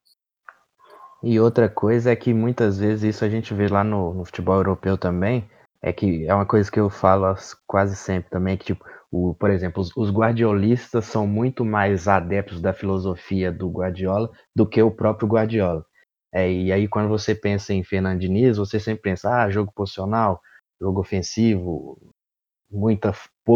[1.23, 4.57] E outra coisa é que muitas vezes isso a gente vê lá no, no futebol
[4.57, 5.49] europeu também,
[5.83, 7.35] é que é uma coisa que eu falo
[7.67, 12.61] quase sempre também, que tipo, o, por exemplo, os, os, guardiolistas são muito mais adeptos
[12.61, 15.85] da filosofia do Guardiola do que o próprio Guardiola.
[16.33, 20.41] É, e aí quando você pensa em Fernando Diniz, você sempre pensa, ah, jogo posicional,
[20.81, 21.99] jogo ofensivo,
[22.71, 23.12] muita,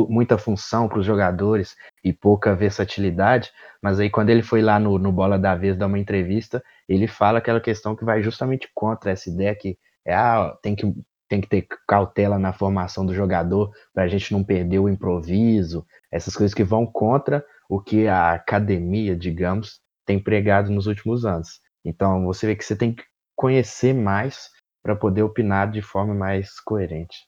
[0.09, 3.51] muita função para os jogadores e pouca versatilidade,
[3.83, 7.07] mas aí quando ele foi lá no, no Bola da Vez dar uma entrevista, ele
[7.07, 10.93] fala aquela questão que vai justamente contra essa ideia que é, ah, tem que,
[11.29, 15.87] tem que ter cautela na formação do jogador para a gente não perder o improviso,
[16.11, 21.62] essas coisas que vão contra o que a academia, digamos, tem pregado nos últimos anos.
[21.85, 23.05] Então você vê que você tem que
[23.37, 24.51] conhecer mais
[24.83, 27.27] para poder opinar de forma mais coerente.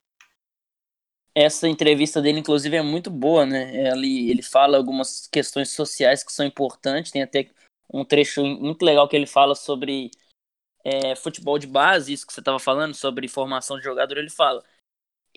[1.35, 3.89] Essa entrevista dele, inclusive, é muito boa, né?
[3.93, 7.11] Ele, ele fala algumas questões sociais que são importantes.
[7.11, 7.51] Tem até
[7.93, 10.13] um trecho muito legal que ele fala sobre
[10.85, 14.17] é, futebol de base, isso que você estava falando, sobre formação de jogador.
[14.19, 14.63] Ele fala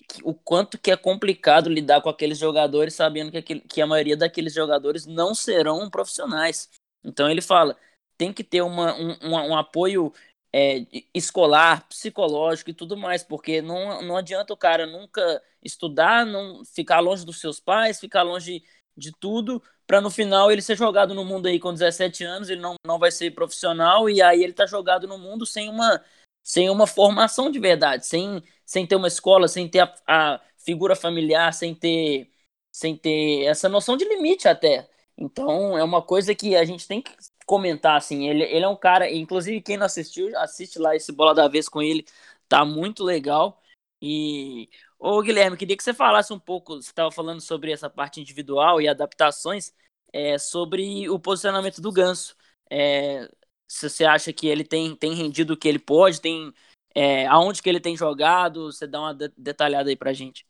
[0.07, 3.87] que, o quanto que é complicado lidar com aqueles jogadores, sabendo que, aquele, que a
[3.87, 6.69] maioria daqueles jogadores não serão profissionais.
[7.03, 7.75] Então ele fala,
[8.17, 10.13] tem que ter uma, um, um, um apoio
[10.53, 16.63] é, escolar, psicológico e tudo mais, porque não, não adianta o cara nunca estudar, não
[16.65, 18.63] ficar longe dos seus pais, ficar longe
[18.95, 22.61] de tudo, para no final ele ser jogado no mundo aí com 17 anos, ele
[22.61, 26.03] não, não vai ser profissional e aí ele tá jogado no mundo sem uma
[26.43, 30.95] sem uma formação de verdade, sem, sem ter uma escola, sem ter a, a figura
[30.95, 32.31] familiar, sem ter
[32.71, 34.89] sem ter essa noção de limite até.
[35.17, 37.11] Então é uma coisa que a gente tem que
[37.47, 38.29] comentar assim.
[38.29, 41.67] Ele, ele é um cara, inclusive quem não assistiu, assiste lá esse bola da vez
[41.67, 42.05] com ele,
[42.47, 43.59] tá muito legal.
[43.99, 48.19] E Ô Guilherme, queria que você falasse um pouco, você estava falando sobre essa parte
[48.19, 49.71] individual e adaptações,
[50.11, 52.35] é, sobre o posicionamento do Ganso.
[52.69, 53.29] É,
[53.67, 56.51] se você acha que ele tem, tem rendido o que ele pode, tem
[56.95, 60.47] é, aonde que ele tem jogado, você dá uma de detalhada aí pra gente.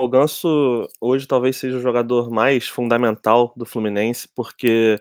[0.00, 5.00] O Ganso hoje talvez seja o jogador mais fundamental do Fluminense, porque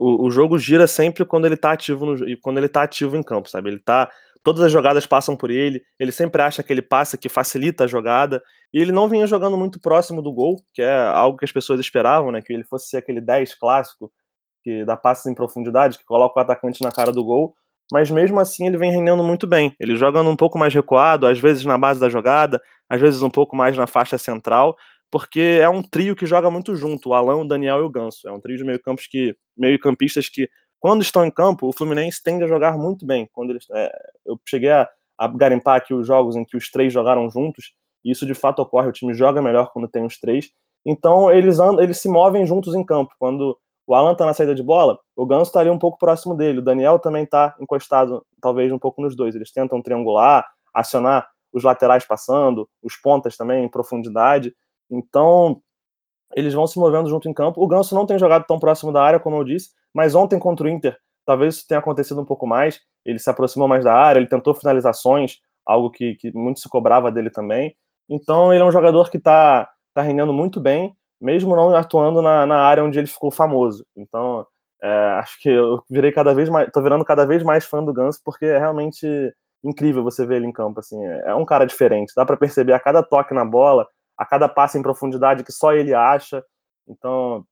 [0.00, 3.22] o, o jogo gira sempre quando ele tá ativo no, quando ele tá ativo em
[3.22, 3.68] campo, sabe?
[3.68, 4.10] Ele tá
[4.42, 8.42] todas as jogadas passam por ele, ele sempre acha aquele passe que facilita a jogada,
[8.72, 11.78] e ele não vinha jogando muito próximo do gol, que é algo que as pessoas
[11.78, 14.10] esperavam, né, que ele fosse ser aquele 10 clássico,
[14.62, 17.54] que dá passes em profundidade, que coloca o atacante na cara do gol,
[17.92, 19.74] mas mesmo assim ele vem rendendo muito bem.
[19.80, 23.30] Ele jogando um pouco mais recuado, às vezes na base da jogada, às vezes um
[23.30, 24.76] pouco mais na faixa central,
[25.10, 28.28] porque é um trio que joga muito junto, o Alão, o Daniel e o Ganso.
[28.28, 30.48] É um trio de meio-campos que meio-campistas que
[30.80, 33.28] quando estão em campo, o Fluminense tende a jogar muito bem.
[33.32, 33.92] Quando eles, é,
[34.24, 38.10] eu cheguei a, a garimpar aqui os jogos em que os três jogaram juntos, e
[38.10, 40.50] isso de fato ocorre, o time joga melhor quando tem os três.
[40.84, 43.14] Então eles andam, eles se movem juntos em campo.
[43.18, 46.34] Quando o Alan tá na saída de bola, o Ganso tá ali um pouco próximo
[46.34, 46.60] dele.
[46.60, 49.34] O Daniel também tá encostado, talvez um pouco nos dois.
[49.34, 54.54] Eles tentam triangular, acionar os laterais passando, os pontas também em profundidade.
[54.90, 55.60] Então,
[56.34, 57.62] eles vão se movendo junto em campo.
[57.62, 60.66] O Ganso não tem jogado tão próximo da área, como eu disse, mas ontem contra
[60.66, 62.80] o Inter, talvez isso tenha acontecido um pouco mais.
[63.04, 67.10] Ele se aproximou mais da área, ele tentou finalizações, algo que, que muito se cobrava
[67.10, 67.74] dele também.
[68.08, 72.46] Então, ele é um jogador que está tá rendendo muito bem mesmo não atuando na,
[72.46, 73.84] na área onde ele ficou famoso.
[73.94, 74.46] Então,
[74.82, 74.88] é,
[75.18, 78.20] acho que eu virei cada vez mais, tô virando cada vez mais fã do Ganso,
[78.24, 79.06] porque é realmente
[79.62, 82.80] incrível você ver ele em campo, assim, é um cara diferente, dá para perceber a
[82.80, 83.86] cada toque na bola,
[84.20, 86.44] a cada passe em profundidade que só ele acha,
[86.86, 87.42] então,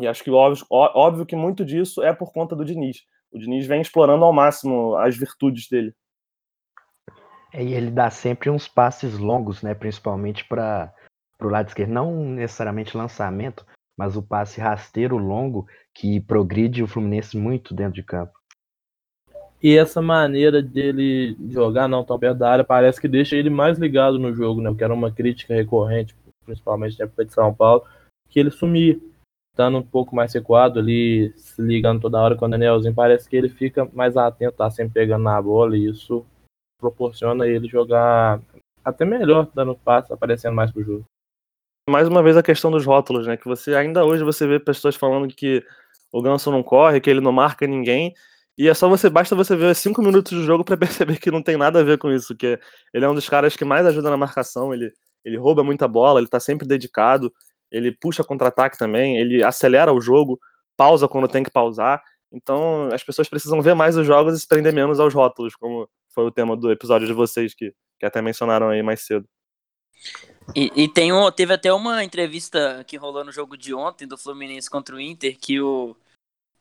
[0.00, 3.66] e acho que óbvio, óbvio que muito disso é por conta do Diniz, o Diniz
[3.66, 5.94] vem explorando ao máximo as virtudes dele.
[7.52, 10.94] É, e ele dá sempre uns passes longos, né, principalmente para
[11.42, 17.36] o lado esquerdo, não necessariamente lançamento, mas o passe rasteiro longo que progride o Fluminense
[17.36, 18.32] muito dentro de campo.
[19.62, 23.78] E essa maneira dele jogar não tão perto da área parece que deixa ele mais
[23.78, 24.72] ligado no jogo, né?
[24.74, 27.84] Que era uma crítica recorrente, principalmente na época de São Paulo,
[28.28, 28.98] que ele sumia,
[29.52, 33.36] estando um pouco mais recuado ali, se ligando toda hora com o Danielzinho, parece que
[33.36, 36.24] ele fica mais atento, tá sempre pegando na bola e isso
[36.80, 38.40] proporciona ele jogar
[38.84, 41.04] até melhor, dando passe, aparecendo mais pro jogo
[41.88, 43.36] mais uma vez a questão dos rótulos, né?
[43.36, 45.64] Que você ainda hoje você vê pessoas falando que
[46.12, 48.14] o Ganso não corre, que ele não marca ninguém.
[48.58, 51.40] E é só você, basta você ver cinco minutos do jogo para perceber que não
[51.40, 52.58] tem nada a ver com isso, que
[52.92, 54.92] ele é um dos caras que mais ajuda na marcação, ele,
[55.24, 57.32] ele rouba muita bola, ele tá sempre dedicado,
[57.70, 60.40] ele puxa contra-ataque também, ele acelera o jogo,
[60.76, 62.02] pausa quando tem que pausar.
[62.32, 65.88] Então as pessoas precisam ver mais os jogos e se prender menos aos rótulos, como
[66.12, 69.24] foi o tema do episódio de vocês que, que até mencionaram aí mais cedo.
[70.56, 74.16] E, e, tem um, teve até uma entrevista que rolou no jogo de ontem do
[74.16, 75.94] Fluminense contra o Inter que o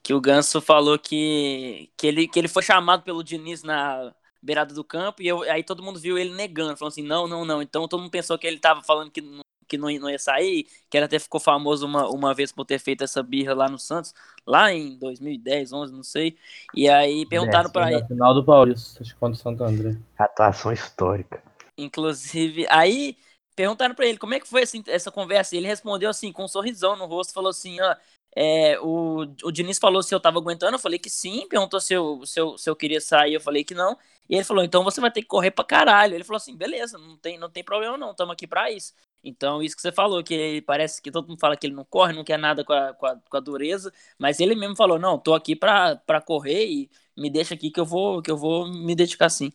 [0.07, 4.73] que o Ganso falou que, que, ele, que ele foi chamado pelo Diniz na beirada
[4.73, 7.61] do campo e eu, aí todo mundo viu ele negando, falando assim, não, não, não.
[7.61, 10.65] Então todo mundo pensou que ele tava falando que não, que não, não ia sair,
[10.89, 13.77] que ele até ficou famoso uma, uma vez por ter feito essa birra lá no
[13.77, 14.13] Santos,
[14.45, 16.37] lá em 2010, 11, não sei.
[16.73, 18.07] E aí perguntaram para ele.
[18.07, 19.97] final do Paulista, contra o Santo André.
[20.17, 21.43] Atuação histórica.
[21.77, 23.17] Inclusive, aí
[23.57, 25.53] perguntaram para ele como é que foi essa, essa conversa.
[25.53, 27.93] E ele respondeu assim, com um sorrisão no rosto, falou assim: ó,
[28.35, 31.93] é, o, o Diniz falou se eu tava aguentando, eu falei que sim, perguntou se
[31.93, 33.97] eu, se, eu, se eu queria sair, eu falei que não.
[34.29, 36.13] E ele falou, então você vai ter que correr pra caralho.
[36.15, 38.93] Ele falou assim, beleza, não tem, não tem problema não, estamos aqui pra isso.
[39.23, 42.13] Então, isso que você falou, que parece que todo mundo fala que ele não corre,
[42.13, 45.17] não quer nada com a, com a, com a dureza, mas ele mesmo falou, não,
[45.19, 48.67] tô aqui pra, pra correr e me deixa aqui que eu vou, que eu vou
[48.67, 49.51] me dedicar sim.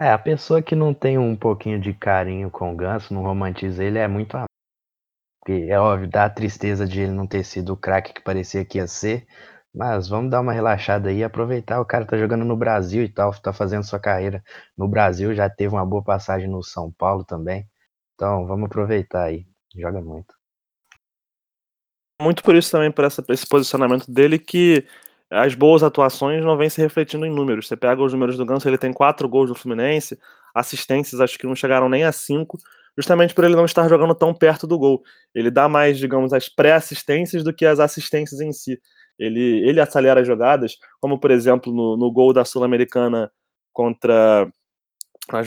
[0.00, 3.84] É, a pessoa que não tem um pouquinho de carinho com o Ganso, não romantiza
[3.84, 4.36] ele, é muito
[5.44, 8.64] Porque é óbvio, dá a tristeza de ele não ter sido o craque que parecia
[8.64, 9.26] que ia ser.
[9.74, 11.80] Mas vamos dar uma relaxada aí, aproveitar.
[11.80, 14.42] O cara tá jogando no Brasil e tal, tá fazendo sua carreira
[14.76, 17.68] no Brasil, já teve uma boa passagem no São Paulo também.
[18.14, 19.46] Então vamos aproveitar aí.
[19.76, 20.34] Joga muito.
[22.22, 24.86] Muito por isso também, por essa, esse posicionamento dele, que
[25.30, 27.66] as boas atuações não vêm se refletindo em números.
[27.68, 30.18] Você pega os números do Ganso, ele tem quatro gols do Fluminense,
[30.54, 32.56] assistências acho que não chegaram nem a cinco,
[32.96, 35.02] justamente por ele não estar jogando tão perto do gol.
[35.34, 38.80] Ele dá mais, digamos, as pré-assistências do que as assistências em si.
[39.18, 43.30] Ele, ele acelera as jogadas, como por exemplo no, no gol da Sul-Americana
[43.72, 44.48] contra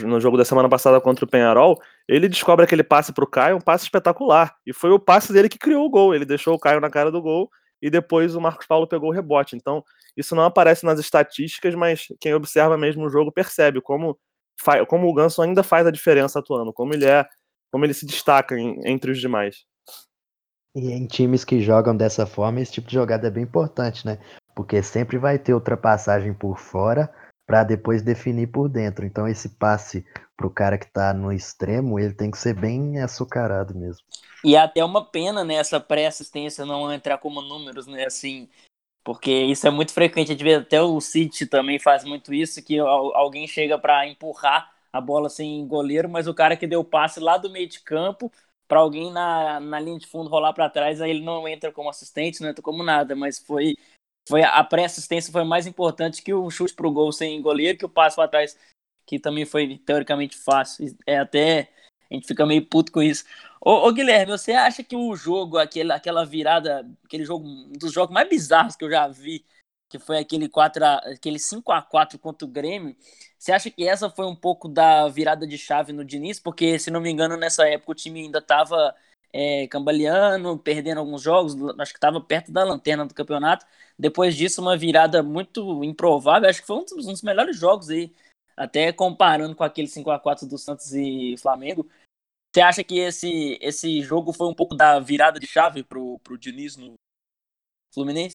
[0.03, 3.57] no jogo da semana passada contra o Penharol, ele descobre aquele passe para o Caio,
[3.57, 4.55] um passe espetacular.
[4.65, 6.15] E foi o passe dele que criou o gol.
[6.15, 7.49] Ele deixou o Caio na cara do gol
[7.81, 9.55] e depois o Marcos Paulo pegou o rebote.
[9.55, 9.83] Então,
[10.15, 14.17] isso não aparece nas estatísticas, mas quem observa mesmo o jogo percebe como,
[14.87, 17.25] como o Ganso ainda faz a diferença atuando, como ele é,
[17.71, 19.65] como ele se destaca em, entre os demais.
[20.75, 24.19] E em times que jogam dessa forma, esse tipo de jogada é bem importante, né?
[24.55, 27.11] Porque sempre vai ter ultrapassagem por fora
[27.47, 29.05] para depois definir por dentro.
[29.05, 33.73] Então esse passe pro cara que tá no extremo, ele tem que ser bem açucarado
[33.73, 34.03] mesmo.
[34.43, 38.47] E é até uma pena, né, essa pré-assistência não entrar como números, né, assim,
[39.03, 42.63] porque isso é muito frequente, a gente vê até o City também faz muito isso,
[42.63, 46.85] que alguém chega para empurrar a bola sem goleiro, mas o cara que deu o
[46.85, 48.31] passe lá do meio de campo
[48.67, 51.89] para alguém na, na linha de fundo rolar para trás, aí ele não entra como
[51.89, 53.75] assistente, não entra como nada, mas foi
[54.27, 57.89] foi a pré-assistência foi mais importante que o chute pro gol sem goleiro, que o
[57.89, 58.57] passe para trás,
[59.05, 60.85] que também foi teoricamente fácil.
[61.05, 61.69] É até
[62.11, 63.23] a gente fica meio puto com isso.
[63.61, 67.91] Ô, ô, Guilherme, você acha que o jogo, aquele, aquela virada, aquele jogo, um dos
[67.93, 69.45] jogos mais bizarros que eu já vi,
[69.89, 72.95] que foi aquele, 4 a, aquele 5 a 4 contra o Grêmio,
[73.37, 76.39] você acha que essa foi um pouco da virada de chave no Diniz?
[76.39, 78.95] Porque, se não me engano, nessa época o time ainda estava
[79.31, 83.65] é, cambaleando, perdendo alguns jogos, acho que estava perto da lanterna do campeonato.
[83.97, 87.89] Depois disso, uma virada muito improvável, acho que foi um dos, um dos melhores jogos
[87.89, 88.13] aí,
[88.55, 91.87] até comparando com aquele 5 a 4 do Santos e Flamengo.
[92.53, 96.37] Você acha que esse, esse jogo foi um pouco da virada de chave pro, pro
[96.37, 96.93] Diniz no
[97.93, 98.33] Fluminense?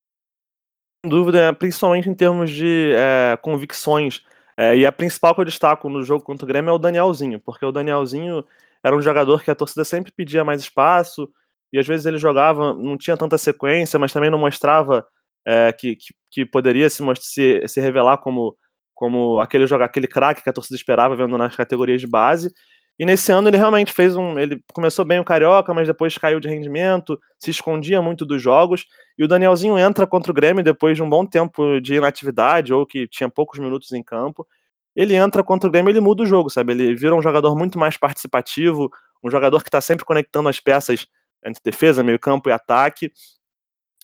[1.05, 4.25] Sem dúvida, principalmente em termos de é, convicções.
[4.57, 7.41] É, e a principal que eu destaco no jogo contra o Grêmio é o Danielzinho,
[7.41, 8.45] porque o Danielzinho
[8.83, 11.29] era um jogador que a torcida sempre pedia mais espaço,
[11.73, 15.07] e às vezes ele jogava, não tinha tanta sequência, mas também não mostrava
[15.47, 18.57] é, que, que, que, poderia se, se, se revelar como,
[18.95, 22.53] como aquele jogar aquele craque que a torcida esperava vendo nas categorias de base.
[22.98, 24.38] E nesse ano ele realmente fez um.
[24.38, 28.87] Ele começou bem o Carioca, mas depois caiu de rendimento, se escondia muito dos jogos.
[29.18, 32.87] E o Danielzinho entra contra o Grêmio depois de um bom tempo de inatividade, ou
[32.87, 34.46] que tinha poucos minutos em campo.
[34.94, 36.72] Ele entra contra o Grêmio ele muda o jogo, sabe?
[36.72, 38.90] Ele vira um jogador muito mais participativo,
[39.24, 41.07] um jogador que está sempre conectando as peças
[41.44, 43.11] entre defesa, meio-campo e ataque.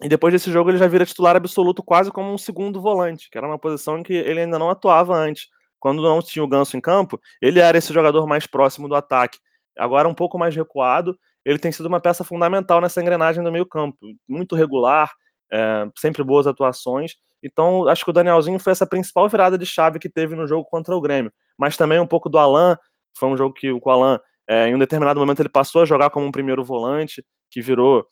[0.02, 3.36] E depois desse jogo ele já vira titular absoluto, quase como um segundo volante, que
[3.36, 5.48] era uma posição em que ele ainda não atuava antes
[5.78, 9.38] quando não tinha o Ganso em campo, ele era esse jogador mais próximo do ataque.
[9.76, 13.96] Agora, um pouco mais recuado, ele tem sido uma peça fundamental nessa engrenagem do meio-campo.
[14.28, 15.10] Muito regular,
[15.52, 17.14] é, sempre boas atuações.
[17.42, 20.64] Então, acho que o Danielzinho foi essa principal virada de chave que teve no jogo
[20.64, 21.32] contra o Grêmio.
[21.56, 22.76] Mas também um pouco do Alan.
[23.16, 26.10] Foi um jogo que o Alan, é, em um determinado momento, ele passou a jogar
[26.10, 28.06] como um primeiro volante, que virou.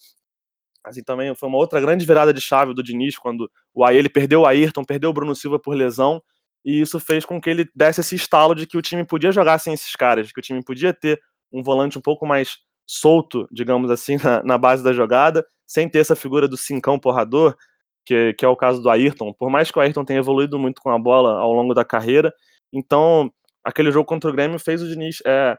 [0.85, 4.42] Assim, também foi uma outra grande virada de chave do Diniz, quando o ele perdeu
[4.42, 6.22] o Ayrton, perdeu o Bruno Silva por lesão,
[6.66, 9.59] e isso fez com que ele desse esse estalo de que o time podia jogar
[9.59, 11.20] sem esses caras, que o time podia ter
[11.52, 16.00] um volante um pouco mais solto, digamos assim, na, na base da jogada, sem ter
[16.00, 17.57] essa figura do cincão porrador,
[18.05, 19.33] que, que é o caso do Ayrton.
[19.33, 22.35] Por mais que o Ayrton tenha evoluído muito com a bola ao longo da carreira,
[22.72, 23.33] então
[23.64, 25.57] aquele jogo contra o Grêmio fez o Diniz é,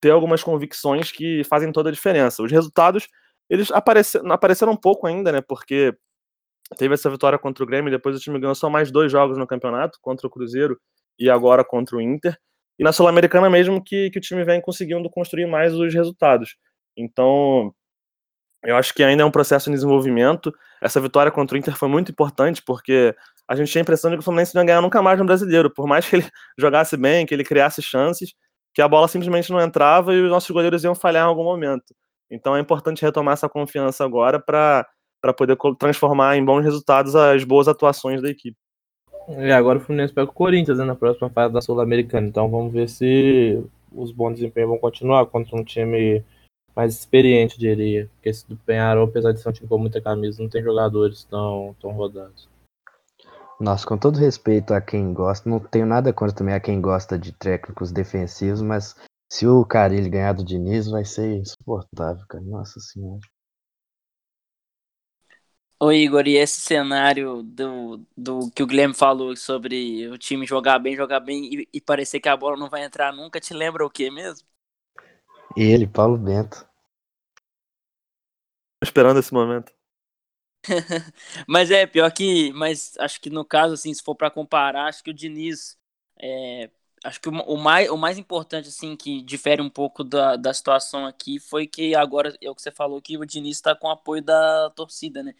[0.00, 2.42] ter algumas convicções que fazem toda a diferença.
[2.42, 3.06] Os resultados
[3.50, 5.40] eles apareceram, apareceram um pouco ainda, né?
[5.40, 5.94] Porque
[6.76, 9.46] teve essa vitória contra o Grêmio, depois o time ganhou só mais dois jogos no
[9.46, 10.78] campeonato, contra o Cruzeiro
[11.18, 12.36] e agora contra o Inter.
[12.78, 16.56] E na Sul-Americana mesmo que, que o time vem conseguindo construir mais os resultados.
[16.96, 17.72] Então,
[18.64, 20.52] eu acho que ainda é um processo em desenvolvimento.
[20.82, 23.14] Essa vitória contra o Inter foi muito importante, porque
[23.48, 25.24] a gente tinha a impressão de que o Fluminense não ia ganhar nunca mais no
[25.24, 25.72] brasileiro.
[25.72, 26.26] Por mais que ele
[26.58, 28.34] jogasse bem, que ele criasse chances,
[28.74, 31.94] que a bola simplesmente não entrava e os nossos goleiros iam falhar em algum momento.
[32.30, 34.86] Então é importante retomar essa confiança agora para
[35.26, 38.56] para poder transformar em bons resultados as boas atuações da equipe.
[39.28, 42.28] E agora o Fluminense pega o Corinthians né, na próxima fase da Sul-Americana.
[42.28, 43.60] Então vamos ver se
[43.92, 46.24] os bons desempenhos vão continuar contra um time
[46.76, 48.08] mais experiente, diria.
[48.14, 51.24] Porque esse do Penharol, apesar de ser um time com muita camisa, não tem jogadores
[51.24, 52.48] tão, tão rodados.
[53.58, 57.18] Nossa, com todo respeito a quem gosta, não tenho nada contra também a quem gosta
[57.18, 58.94] de técnicos defensivos, mas
[59.32, 62.44] se o Carilli ganhar do Diniz, vai ser insuportável, cara.
[62.44, 63.18] Nossa senhora.
[65.78, 70.78] Ô Igor, e esse cenário do, do que o Guilherme falou sobre o time jogar
[70.78, 73.84] bem, jogar bem e, e parecer que a bola não vai entrar nunca, te lembra
[73.84, 74.46] o que mesmo?
[75.56, 76.66] Ele, Paulo Bento.
[78.82, 79.72] Esperando esse momento.
[81.46, 82.52] mas é, pior que.
[82.52, 85.76] Mas acho que no caso, assim, se for para comparar, acho que o Diniz.
[86.20, 86.70] É,
[87.04, 90.52] acho que o, o, mais, o mais importante, assim, que difere um pouco da, da
[90.52, 93.88] situação aqui foi que agora, é o que você falou, que o Diniz está com
[93.90, 95.34] apoio da torcida, né?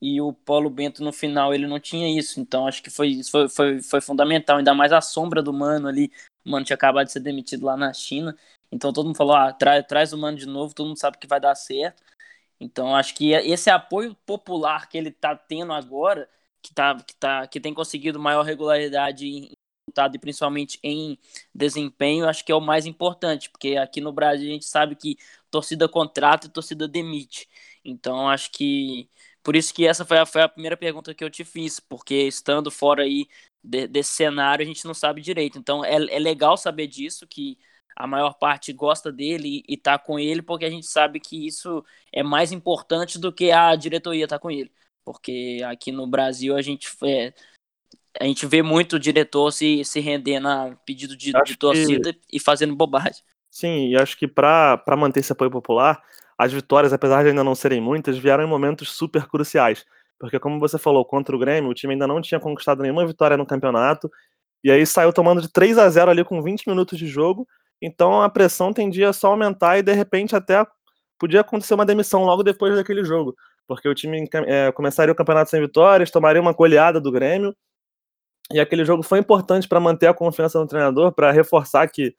[0.00, 3.48] E o Paulo Bento no final ele não tinha isso, então acho que foi, foi,
[3.48, 6.12] foi, foi fundamental, ainda mais a sombra do Mano ali,
[6.44, 8.36] o Mano tinha acabado de ser demitido lá na China,
[8.70, 11.26] então todo mundo falou, ah, tra traz o Mano de novo, todo mundo sabe que
[11.26, 12.02] vai dar certo,
[12.60, 16.28] então acho que esse apoio popular que ele tá tendo agora,
[16.62, 19.50] que, tá, que, tá, que tem conseguido maior regularidade em
[19.88, 21.18] resultado e principalmente em
[21.54, 25.16] desempenho, acho que é o mais importante, porque aqui no Brasil a gente sabe que
[25.50, 27.48] torcida contrata e torcida demite,
[27.84, 29.08] então acho que
[29.42, 32.14] por isso que essa foi a, foi a primeira pergunta que eu te fiz, porque
[32.14, 33.26] estando fora aí
[33.62, 35.58] de, desse cenário, a gente não sabe direito.
[35.58, 37.58] Então é, é legal saber disso, que
[37.96, 41.84] a maior parte gosta dele e, está com ele, porque a gente sabe que isso
[42.12, 44.72] é mais importante do que a diretoria estar tá com ele.
[45.04, 47.32] Porque aqui no Brasil a gente é,
[48.20, 52.20] a gente vê muito o diretor se, se render na pedido de, de torcida que...
[52.32, 53.22] e fazendo bobagem.
[53.50, 56.02] Sim, e acho que para manter esse apoio popular,
[56.38, 59.84] as vitórias, apesar de ainda não serem muitas, vieram em momentos super cruciais.
[60.18, 63.36] Porque, como você falou, contra o Grêmio, o time ainda não tinha conquistado nenhuma vitória
[63.36, 64.10] no campeonato,
[64.62, 67.46] e aí saiu tomando de 3 a 0 ali com 20 minutos de jogo,
[67.80, 70.66] então a pressão tendia só a aumentar e de repente até
[71.18, 73.34] podia acontecer uma demissão logo depois daquele jogo,
[73.66, 77.54] porque o time é, começaria o campeonato sem vitórias, tomaria uma goleada do Grêmio,
[78.52, 82.14] e aquele jogo foi importante para manter a confiança no treinador, para reforçar que,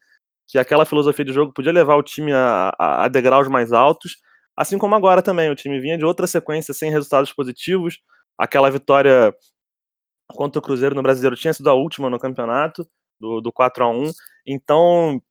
[0.49, 4.17] que aquela filosofia de jogo podia levar o time a, a, degraus mais altos,
[4.57, 7.99] assim como agora também, o time vinha de outra sequência sem resultados positivos,
[8.37, 9.33] aquela vitória
[10.29, 12.85] contra o Cruzeiro no Brasileiro tinha sido a última no campeonato,
[13.19, 14.11] do, do 4 a 1
[14.47, 15.21] então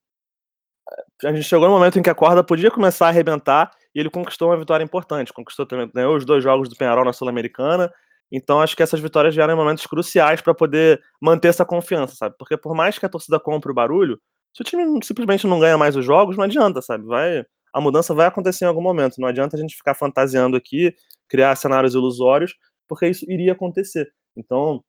[1.24, 4.10] a gente chegou no momento em que a corda podia começar a arrebentar e ele
[4.10, 5.32] conquistou uma vitória importante.
[5.32, 7.92] Conquistou também, ganhou os dois jogos do Penharol na Sul-Americana.
[8.30, 12.36] Então acho que essas vitórias vieram em momentos cruciais para poder manter essa confiança, sabe?
[12.38, 14.20] Porque por mais que a torcida compre o barulho,
[14.54, 17.04] se o time simplesmente não ganha mais os jogos, não adianta, sabe?
[17.04, 19.20] Vai, a mudança vai acontecer em algum momento.
[19.20, 20.94] Não adianta a gente ficar fantasiando aqui,
[21.28, 22.54] criar cenários ilusórios,
[22.88, 24.10] porque isso iria acontecer.
[24.36, 24.82] Então,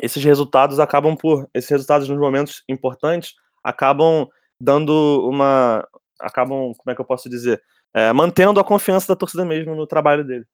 [0.00, 4.28] esses resultados acabam por, esses resultados nos momentos importantes acabam
[4.60, 5.86] dando uma.
[6.20, 7.62] acabam, como é que eu posso dizer?
[7.94, 10.44] É, mantendo a confiança da torcida mesmo no trabalho dele.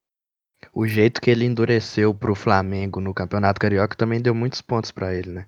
[0.73, 5.15] O jeito que ele endureceu pro Flamengo no Campeonato Carioca também deu muitos pontos para
[5.15, 5.47] ele, né?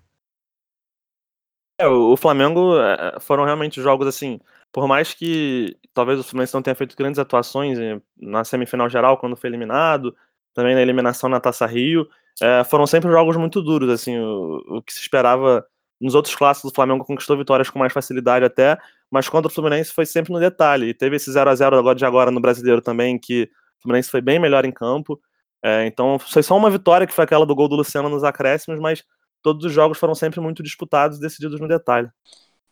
[1.79, 4.41] É, o Flamengo é, foram realmente jogos assim.
[4.73, 7.79] Por mais que talvez o Fluminense não tenha feito grandes atuações
[8.19, 10.15] na semifinal geral, quando foi eliminado,
[10.55, 12.09] também na eliminação na Taça Rio,
[12.41, 13.91] é, foram sempre jogos muito duros.
[13.91, 15.67] Assim, o, o que se esperava
[16.01, 18.79] nos outros clássicos, o Flamengo conquistou vitórias com mais facilidade até,
[19.11, 20.89] mas contra o Fluminense foi sempre no detalhe.
[20.89, 23.45] E teve esse 0 a 0 agora de agora no Brasileiro também, que
[23.79, 25.21] o Fluminense foi bem melhor em campo.
[25.63, 28.79] É, então foi só uma vitória, que foi aquela do gol do Luciano nos acréscimos,
[28.79, 29.03] mas
[29.47, 32.11] todos os jogos foram sempre muito disputados, decididos no detalhe.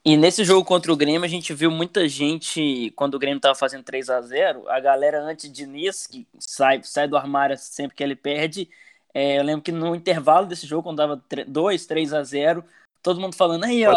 [0.04, 3.54] E nesse jogo contra o Grêmio, a gente viu muita gente, quando o Grêmio estava
[3.54, 7.96] fazendo 3 a 0 a galera antes de Nis, que sai, sai do armário sempre
[7.96, 8.68] que ele perde.
[9.14, 12.64] É, eu lembro que no intervalo desse jogo, quando dava 2, 3 a 0
[13.00, 13.92] todo mundo falando aí, ó.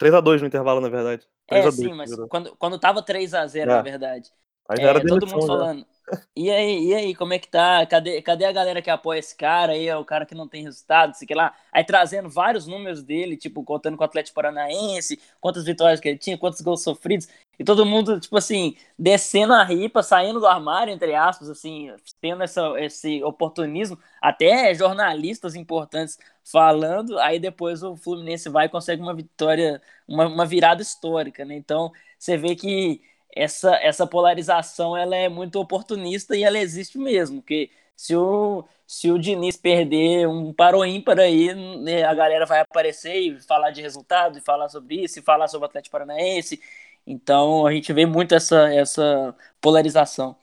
[0.00, 1.28] 3x2 no intervalo, na verdade.
[1.46, 3.66] É, sim, mas quando, quando tava 3x0, é.
[3.66, 4.32] na verdade.
[4.68, 5.86] Aí é, todo mundo falando.
[6.36, 7.84] E aí, e aí, como é que tá?
[7.84, 9.90] Cadê, cadê a galera que apoia esse cara aí?
[9.92, 11.52] O cara que não tem resultado, sei lá.
[11.72, 16.18] Aí trazendo vários números dele, tipo, contando com o Atlético Paranaense, quantas vitórias que ele
[16.18, 17.26] tinha, quantos gols sofridos.
[17.58, 22.42] E todo mundo, tipo assim, descendo a ripa, saindo do armário, entre aspas, assim, tendo
[22.44, 23.98] essa, esse oportunismo.
[24.22, 27.18] Até jornalistas importantes falando.
[27.18, 31.56] Aí depois o Fluminense vai e consegue uma vitória, uma, uma virada histórica, né?
[31.56, 33.02] Então, você vê que
[33.34, 39.10] essa, essa polarização ela é muito oportunista e ela existe mesmo, porque se o, se
[39.10, 43.82] o Diniz perder um paro ímpar aí, né, a galera vai aparecer e falar de
[43.82, 46.60] resultado, e falar sobre isso, e falar sobre o Atlético Paranaense.
[47.06, 50.36] Então a gente vê muito essa, essa polarização.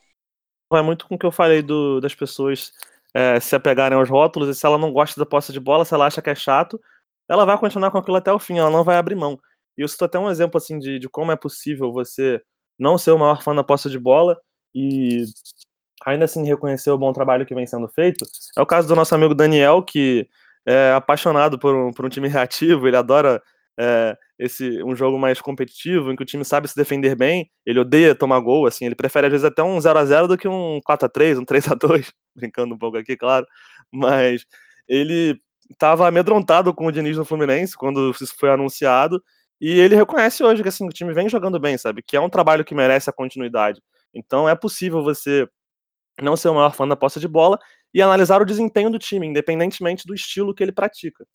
[0.70, 2.72] Vai muito com o que eu falei do, das pessoas
[3.14, 5.94] é, se apegarem aos rótulos, e se ela não gosta da posse de bola, se
[5.94, 6.80] ela acha que é chato,
[7.28, 9.38] ela vai continuar com aquilo até o fim, ela não vai abrir mão.
[9.78, 12.42] E eu cito até um exemplo assim de, de como é possível você
[12.78, 14.38] não ser o maior fã da posse de bola
[14.74, 15.24] e
[16.04, 18.24] ainda assim reconhecer o bom trabalho que vem sendo feito.
[18.56, 20.28] É o caso do nosso amigo Daniel, que
[20.66, 23.42] é apaixonado por um, por um time reativo, ele adora
[23.78, 27.80] é, esse um jogo mais competitivo, em que o time sabe se defender bem, ele
[27.80, 30.48] odeia tomar gol, assim, ele prefere às vezes até um 0 a 0 do que
[30.48, 33.46] um 4 a 3 um 3 a 2 brincando um pouco aqui, claro,
[33.92, 34.44] mas
[34.88, 35.38] ele
[35.70, 39.22] estava amedrontado com o Diniz no Fluminense quando isso foi anunciado,
[39.60, 42.02] e ele reconhece hoje que assim, o time vem jogando bem, sabe?
[42.02, 43.80] Que é um trabalho que merece a continuidade.
[44.14, 45.48] Então é possível você
[46.20, 47.58] não ser o maior fã da posse de bola
[47.92, 51.26] e analisar o desempenho do time, independentemente do estilo que ele pratica.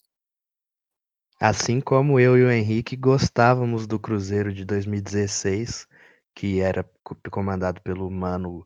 [1.40, 5.88] Assim como eu e o Henrique gostávamos do Cruzeiro de 2016,
[6.36, 6.88] que era
[7.32, 8.66] comandado pelo Mano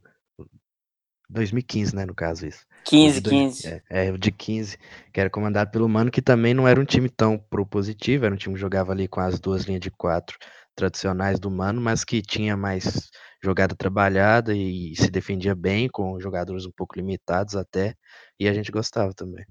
[1.30, 2.66] 2015, né, no caso isso.
[2.86, 3.68] 15, 15.
[3.68, 4.78] É, é, de 15,
[5.12, 8.38] que era comandado pelo Mano, que também não era um time tão propositivo, era um
[8.38, 10.38] time que jogava ali com as duas linhas de quatro
[10.76, 13.10] tradicionais do Mano, mas que tinha mais
[13.44, 17.96] jogada trabalhada e se defendia bem, com jogadores um pouco limitados até,
[18.40, 19.46] e a gente gostava também.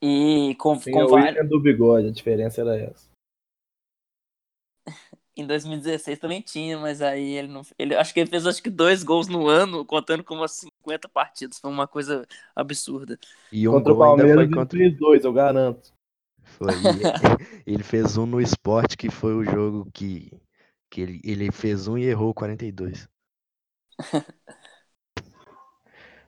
[0.00, 1.48] E com, Sim, com o vários...
[1.48, 3.10] do bigode, a diferença era essa.
[5.38, 7.62] em 2016 também tinha, mas aí ele não.
[7.78, 11.08] Ele, acho que ele fez acho que dois gols no ano, contando com umas 50
[11.08, 11.58] partidas.
[11.58, 13.18] Foi uma coisa absurda.
[13.52, 14.78] E um contra o Palmeiras foi contra...
[14.78, 15.92] fez dois, eu garanto.
[16.42, 16.66] Foi.
[17.64, 20.32] ele fez um no esporte, que foi o jogo que,
[20.90, 23.08] que ele, ele fez um e errou 42.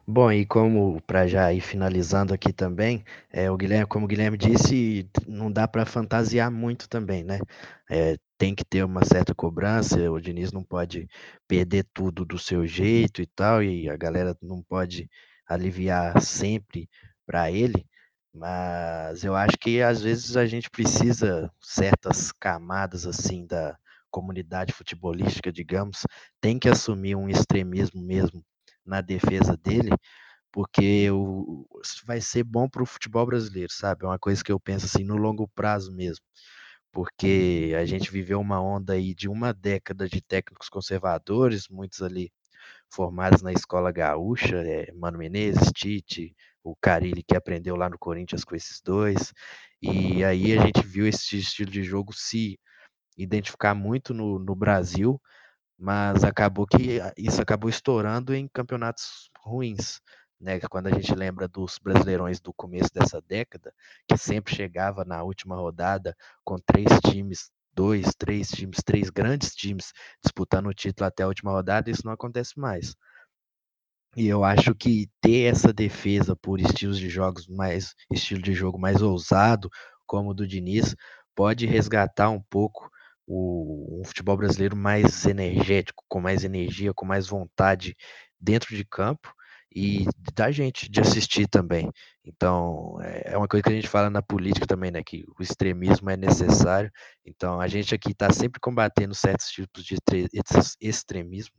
[0.07, 4.37] Bom, e como para já ir finalizando aqui também, é, o Guilherme, como o Guilherme
[4.37, 7.39] disse, não dá para fantasiar muito também, né?
[7.89, 11.07] É, tem que ter uma certa cobrança, o Diniz não pode
[11.47, 15.11] perder tudo do seu jeito e tal, e a galera não pode
[15.47, 16.89] aliviar sempre
[17.27, 17.87] para ele,
[18.33, 23.77] mas eu acho que às vezes a gente precisa certas camadas assim da
[24.11, 26.07] comunidade futebolística, digamos,
[26.41, 28.43] tem que assumir um extremismo mesmo
[28.87, 29.91] na defesa dele,
[30.51, 31.67] porque o,
[32.07, 34.05] vai ser bom para o futebol brasileiro, sabe?
[34.05, 36.25] É uma coisa que eu penso assim no longo prazo mesmo,
[36.93, 42.33] porque a gente viveu uma onda aí de uma década de técnicos conservadores, muitos ali
[42.93, 48.45] formados na escola gaúcha, é, Mano Menezes, Tite, o Carilli que aprendeu lá no Corinthians
[48.45, 49.33] com esses dois,
[49.81, 52.59] e aí a gente viu esse estilo de jogo se
[53.17, 55.21] identificar muito no, no Brasil,
[55.79, 60.01] mas acabou que isso acabou estourando em campeonatos ruins,
[60.41, 60.59] né?
[60.61, 63.75] Quando a gente lembra dos brasileirões do começo dessa década,
[64.09, 69.93] que sempre chegava na última rodada com três times, dois, três times, três grandes times
[70.23, 72.97] disputando o título até a última rodada, isso não acontece mais.
[74.17, 78.79] E eu acho que ter essa defesa por estilos de jogos mais estilo de jogo
[78.79, 79.71] mais ousado,
[80.05, 80.97] como o do Diniz,
[81.35, 82.91] pode resgatar um pouco
[83.25, 87.97] o, um futebol brasileiro mais energético, com mais energia, com mais vontade
[88.41, 89.33] dentro de campo
[89.75, 90.05] e
[90.35, 91.91] da gente de assistir também.
[92.25, 95.03] Então, é, é uma coisa que a gente fala na política também, né?
[95.05, 96.91] Que o extremismo é necessário.
[97.25, 99.97] Então, a gente aqui está sempre combatendo certos tipos de
[100.81, 101.55] extremismo,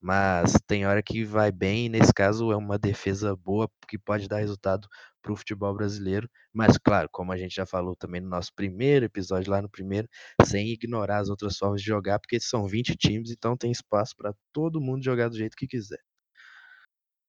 [0.00, 4.28] mas tem hora que vai bem, e nesse caso é uma defesa boa que pode
[4.28, 4.88] dar resultado
[5.22, 6.28] para o futebol brasileiro.
[6.52, 10.08] Mas, claro, como a gente já falou também no nosso primeiro episódio, lá no primeiro,
[10.44, 14.34] sem ignorar as outras formas de jogar, porque são 20 times, então tem espaço para
[14.52, 16.00] todo mundo jogar do jeito que quiser.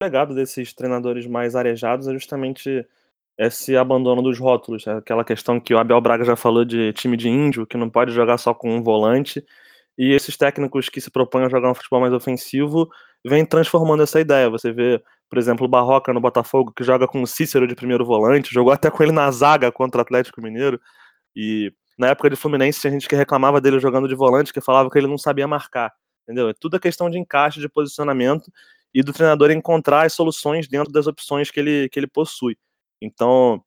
[0.01, 2.83] Legado desses treinadores mais arejados é justamente
[3.37, 4.95] esse abandono dos rótulos, né?
[4.97, 8.11] aquela questão que o Abel Braga já falou de time de índio, que não pode
[8.11, 9.45] jogar só com um volante,
[9.95, 12.89] e esses técnicos que se propõem a jogar um futebol mais ofensivo
[13.23, 14.49] vêm transformando essa ideia.
[14.49, 14.99] Você vê,
[15.29, 18.73] por exemplo, o Barroca no Botafogo, que joga com o Cícero de primeiro volante, jogou
[18.73, 20.81] até com ele na zaga contra o Atlético Mineiro.
[21.35, 24.89] E na época de Fluminense tinha gente que reclamava dele jogando de volante, que falava
[24.89, 25.93] que ele não sabia marcar.
[26.23, 26.49] Entendeu?
[26.49, 28.51] É tudo a questão de encaixe, de posicionamento
[28.93, 32.57] e do treinador encontrar as soluções dentro das opções que ele, que ele possui.
[33.01, 33.63] Então,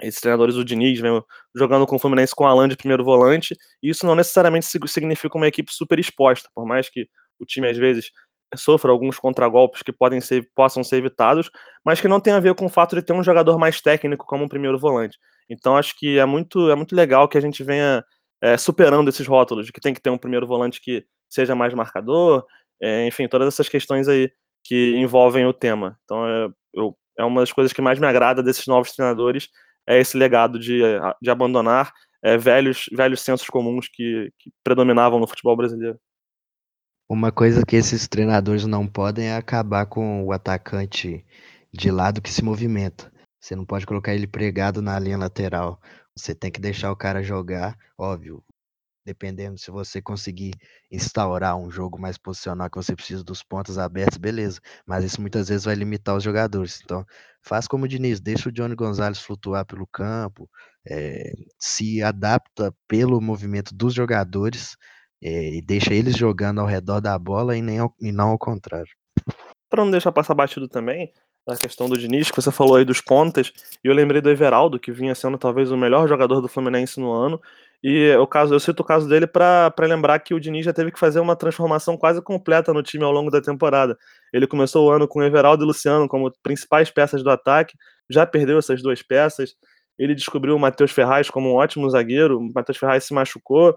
[0.00, 1.22] esses treinadores, o Diniz, vem
[1.54, 5.36] jogando com o Fluminense com o Alan de primeiro volante, e isso não necessariamente significa
[5.36, 8.10] uma equipe super exposta, por mais que o time às vezes
[8.56, 11.50] sofra alguns contragolpes que podem ser, possam ser evitados,
[11.84, 14.26] mas que não tem a ver com o fato de ter um jogador mais técnico
[14.26, 15.18] como um primeiro volante.
[15.48, 18.04] Então acho que é muito, é muito legal que a gente venha
[18.40, 21.74] é, superando esses rótulos, de que tem que ter um primeiro volante que seja mais
[21.74, 22.44] marcador,
[22.80, 24.30] é, enfim, todas essas questões aí
[24.64, 25.98] que envolvem o tema.
[26.04, 29.48] Então é, eu, é uma das coisas que mais me agrada desses novos treinadores,
[29.86, 30.80] é esse legado de,
[31.20, 31.92] de abandonar
[32.22, 35.98] é, velhos, velhos sensos comuns que, que predominavam no futebol brasileiro.
[37.06, 41.24] Uma coisa que esses treinadores não podem é acabar com o atacante
[41.70, 43.12] de lado que se movimenta.
[43.38, 45.78] Você não pode colocar ele pregado na linha lateral.
[46.16, 48.42] Você tem que deixar o cara jogar, óbvio
[49.04, 50.52] dependendo se você conseguir
[50.90, 54.60] instaurar um jogo mais posicional que você precisa dos pontos abertos, beleza.
[54.86, 56.80] Mas isso muitas vezes vai limitar os jogadores.
[56.82, 57.04] Então,
[57.42, 60.48] faz como o Diniz, deixa o Johnny Gonzalez flutuar pelo campo,
[60.88, 64.76] é, se adapta pelo movimento dos jogadores
[65.22, 68.38] é, e deixa eles jogando ao redor da bola e, nem ao, e não ao
[68.38, 68.92] contrário.
[69.68, 71.12] Para não deixar passar batido também,
[71.46, 73.52] a questão do Diniz, que você falou aí dos pontas,
[73.82, 77.12] e eu lembrei do Everaldo, que vinha sendo talvez o melhor jogador do Fluminense no
[77.12, 77.40] ano,
[77.86, 80.90] e o caso, eu cito o caso dele para lembrar que o Diniz já teve
[80.90, 83.94] que fazer uma transformação quase completa no time ao longo da temporada.
[84.32, 87.76] Ele começou o ano com Everaldo e Luciano como principais peças do ataque,
[88.08, 89.54] já perdeu essas duas peças.
[89.98, 92.38] Ele descobriu o Matheus Ferraz como um ótimo zagueiro.
[92.38, 93.76] O Matheus Ferraz se machucou.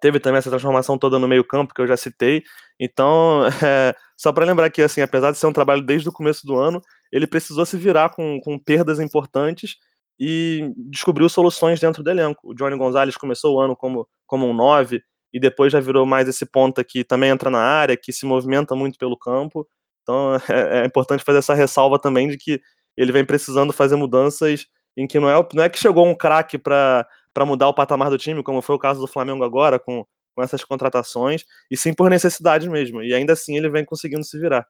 [0.00, 2.42] Teve também essa transformação toda no meio-campo que eu já citei.
[2.80, 6.46] Então, é, só para lembrar que, assim, apesar de ser um trabalho desde o começo
[6.46, 6.80] do ano,
[7.12, 9.76] ele precisou se virar com, com perdas importantes
[10.18, 12.50] e descobriu soluções dentro do elenco.
[12.50, 15.02] O Johnny Gonzalez começou o ano como, como um 9
[15.32, 18.76] e depois já virou mais esse ponta que também entra na área, que se movimenta
[18.76, 19.66] muito pelo campo.
[20.02, 22.60] Então é, é importante fazer essa ressalva também de que
[22.96, 26.56] ele vem precisando fazer mudanças em que não é, não é que chegou um craque
[26.56, 27.06] para
[27.44, 30.06] mudar o patamar do time, como foi o caso do Flamengo agora, com,
[30.36, 33.02] com essas contratações, e sim por necessidade mesmo.
[33.02, 34.64] E ainda assim ele vem conseguindo se virar.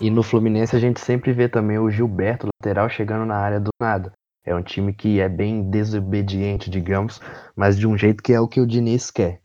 [0.00, 3.70] E no Fluminense a gente sempre vê também o Gilberto, lateral, chegando na área do
[3.80, 4.12] nada.
[4.44, 7.20] É um time que é bem desobediente, digamos,
[7.56, 9.40] mas de um jeito que é o que o Diniz quer.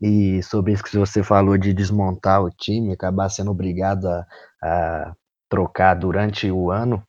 [0.00, 4.26] E sobre isso que você falou de desmontar o time, acabar sendo obrigado a,
[4.62, 5.14] a
[5.48, 7.02] trocar durante o ano,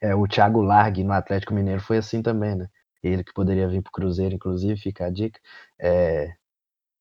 [0.00, 2.68] é, o Thiago Largue no Atlético Mineiro foi assim também, né?
[3.02, 5.40] Ele que poderia vir para o Cruzeiro, inclusive, fica a dica.
[5.80, 6.34] É,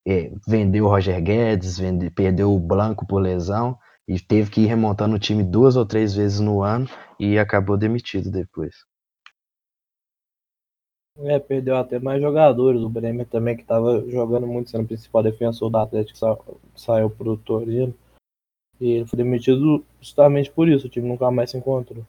[0.08, 3.78] é, vendeu o Roger Guedes, vende, perdeu o Blanco por lesão
[4.10, 6.90] e teve que ir remontando o time duas ou três vezes no ano
[7.20, 8.76] e acabou demitido depois.
[11.20, 12.82] É, perdeu até mais jogadores.
[12.82, 16.36] O Bremer também, que estava jogando muito, sendo o principal defensor do Atlético, sa
[16.76, 17.94] saiu pro Torino.
[18.82, 20.88] E ele foi demitido justamente por isso.
[20.88, 22.04] O time nunca mais se encontrou.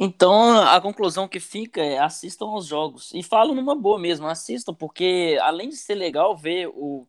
[0.00, 3.12] Então, a conclusão que fica é assistam aos jogos.
[3.14, 7.06] E falo numa boa mesmo, assistam, porque além de ser legal ver o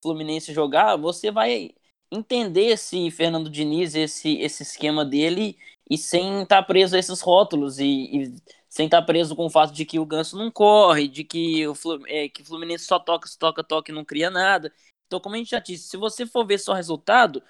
[0.00, 1.72] Fluminense jogar, você vai
[2.10, 5.56] entender esse Fernando Diniz, esse, esse esquema dele,
[5.88, 8.34] e sem estar tá preso a esses rótulos, e, e,
[8.68, 11.66] sem estar tá preso com o fato de que o Ganso não corre, de que
[11.66, 11.74] o,
[12.06, 14.72] é, que o Fluminense só toca, toca, toca e não cria nada.
[15.06, 17.42] Então, como a gente já disse, se você for ver só resultado,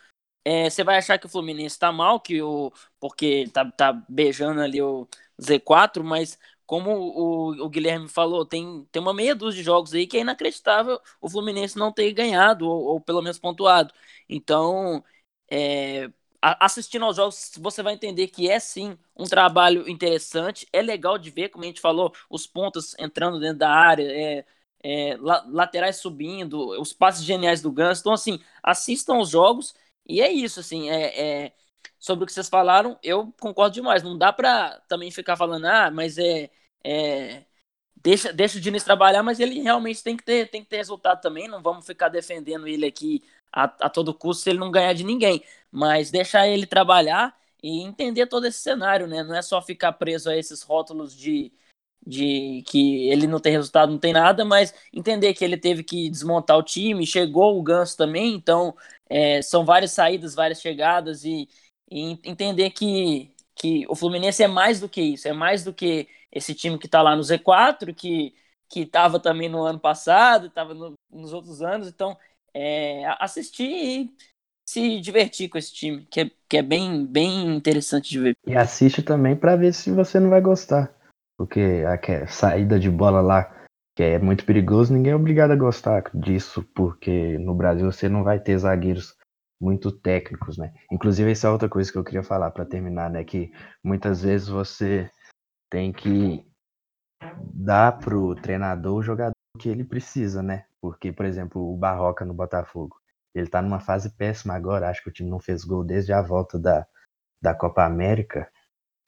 [0.45, 4.61] é, você vai achar que o Fluminense tá mal, que o, porque tá, tá beijando
[4.61, 5.07] ali o
[5.41, 6.39] Z4, mas
[6.71, 10.21] como o, o, Guilherme falou, tem, tem uma meia dúzia de jogos aí que é
[10.21, 13.93] inacreditável o Fluminense não ter ganhado, ou, ou pelo menos pontuado.
[14.29, 15.03] Então,
[15.51, 16.09] é,
[16.41, 21.29] assistindo aos jogos, você vai entender que é sim um trabalho interessante, é legal de
[21.31, 24.45] ver, como a gente falou, os pontos entrando dentro da área, é,
[24.85, 25.17] é,
[25.49, 28.01] laterais subindo, os passes geniais do Ganso.
[28.03, 29.75] Então, assim, assistam os jogos
[30.07, 31.53] e é isso, assim, é, é,
[31.99, 34.03] sobre o que vocês falaram, eu concordo demais.
[34.05, 36.51] Não dá pra também ficar falando, ah, mas é.
[36.85, 37.45] É
[38.03, 41.21] deixa, deixa o Diniz trabalhar, mas ele realmente tem que ter, tem que ter resultado
[41.21, 41.49] também.
[41.49, 43.23] Não vamos ficar defendendo ele aqui
[43.53, 45.43] a, a todo custo se ele não ganhar de ninguém.
[45.71, 49.23] Mas deixar ele trabalhar e entender todo esse cenário, né?
[49.23, 51.53] Não é só ficar preso a esses rótulos de,
[52.07, 56.09] de que ele não tem resultado, não tem nada, mas entender que ele teve que
[56.11, 58.75] desmontar o time, chegou o Ganso também, então
[59.09, 61.49] é, são várias saídas, várias chegadas e,
[61.91, 66.09] e, entender que, que o Fluminense é mais do que isso, é mais do que
[66.33, 68.35] esse time que está lá no Z4, que
[68.71, 72.17] que estava também no ano passado, estava no, nos outros anos, então
[72.55, 74.15] é, assistir e
[74.65, 78.37] se divertir com esse time, que é, que é bem, bem interessante de ver.
[78.47, 80.95] E assiste também para ver se você não vai gostar.
[81.37, 83.51] Porque a saída de bola lá,
[83.97, 88.23] que é muito perigoso, ninguém é obrigado a gostar disso, porque no Brasil você não
[88.23, 89.17] vai ter zagueiros
[89.61, 90.73] muito técnicos, né?
[90.93, 93.25] Inclusive, essa é outra coisa que eu queria falar para terminar, né?
[93.25, 93.51] Que
[93.83, 95.11] muitas vezes você
[95.71, 96.45] tem que
[97.55, 100.65] dar pro treinador o jogador que ele precisa, né?
[100.81, 102.97] Porque, por exemplo, o Barroca no Botafogo,
[103.35, 106.23] ele tá numa fase péssima agora, acho que o time não fez gol desde a
[106.23, 106.87] volta da,
[107.43, 108.51] da Copa América,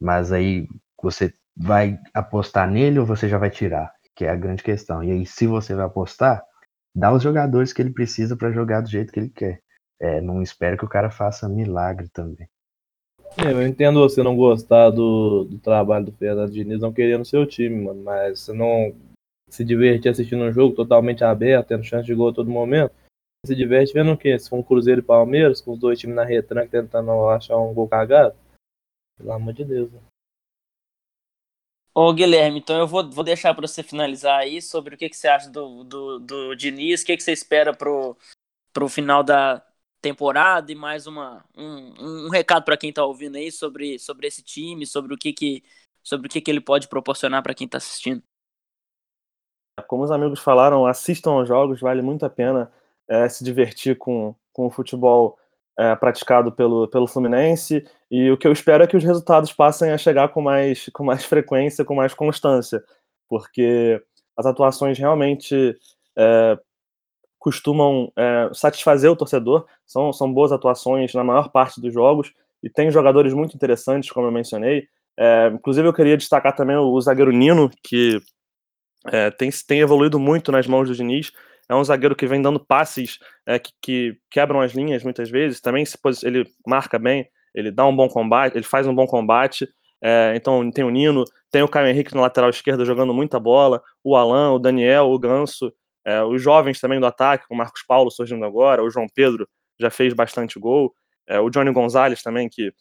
[0.01, 0.69] mas aí
[1.03, 3.93] você vai apostar nele ou você já vai tirar?
[4.15, 5.03] Que é a grande questão.
[5.03, 6.45] E aí, se você vai apostar,
[6.95, 9.63] dá os jogadores que ele precisa para jogar do jeito que ele quer.
[10.01, 12.49] É, não espero que o cara faça milagre também.
[13.39, 17.47] É, eu entendo você não gostar do, do trabalho do Fernando Diniz, não querendo seu
[17.47, 18.95] time, mano, mas você não
[19.49, 22.93] se divertir assistindo um jogo totalmente aberto, tendo chance de gol a todo momento,
[23.45, 24.39] se diverte vendo o quê?
[24.39, 27.75] Se for um Cruzeiro e Palmeiras, com os dois times na retranca tentando achar um
[27.75, 28.35] gol cagado?
[29.19, 29.91] Pelo amor de Deus.
[29.91, 30.07] Mano.
[31.95, 35.17] Ô Guilherme, então eu vou, vou deixar para você finalizar aí sobre o que, que
[35.17, 38.17] você acha do, do, do Diniz, o que, que você espera pro,
[38.73, 39.63] pro final da
[40.03, 44.43] temporada e mais uma, um, um recado para quem está ouvindo aí sobre, sobre esse
[44.43, 45.63] time, sobre o que, que,
[46.03, 48.21] sobre o que, que ele pode proporcionar para quem está assistindo.
[49.87, 52.71] Como os amigos falaram, assistam aos jogos, vale muito a pena
[53.09, 55.39] é, se divertir com, com o futebol
[55.79, 59.91] é, praticado pelo, pelo Fluminense, e o que eu espero é que os resultados passem
[59.91, 62.85] a chegar com mais, com mais frequência, com mais constância,
[63.29, 64.03] porque
[64.37, 65.75] as atuações realmente
[66.17, 66.59] é,
[67.43, 72.33] costumam é, satisfazer o torcedor, são, são boas atuações na maior parte dos jogos,
[72.63, 74.87] e tem jogadores muito interessantes, como eu mencionei.
[75.19, 78.21] É, inclusive, eu queria destacar também o, o zagueiro Nino, que
[79.09, 81.33] é, tem, tem evoluído muito nas mãos do Diniz
[81.69, 85.61] é um zagueiro que vem dando passes é, que, que, quebram as linhas muitas vezes.
[85.61, 89.69] Também se ele marca bem, ele dá um bom combate, ele faz um bom combate.
[90.03, 93.81] É, então tem o Nino, tem o Caio Henrique na lateral esquerda jogando muita bola,
[94.03, 95.73] o Alan, o Daniel, o Ganso,
[96.05, 99.49] é, os jovens também do ataque, o Marcos Paulo surgindo agora, o João Pedro
[99.81, 100.95] já fez bastante gol,
[101.27, 102.73] é, o Johnny Gonzalez também, que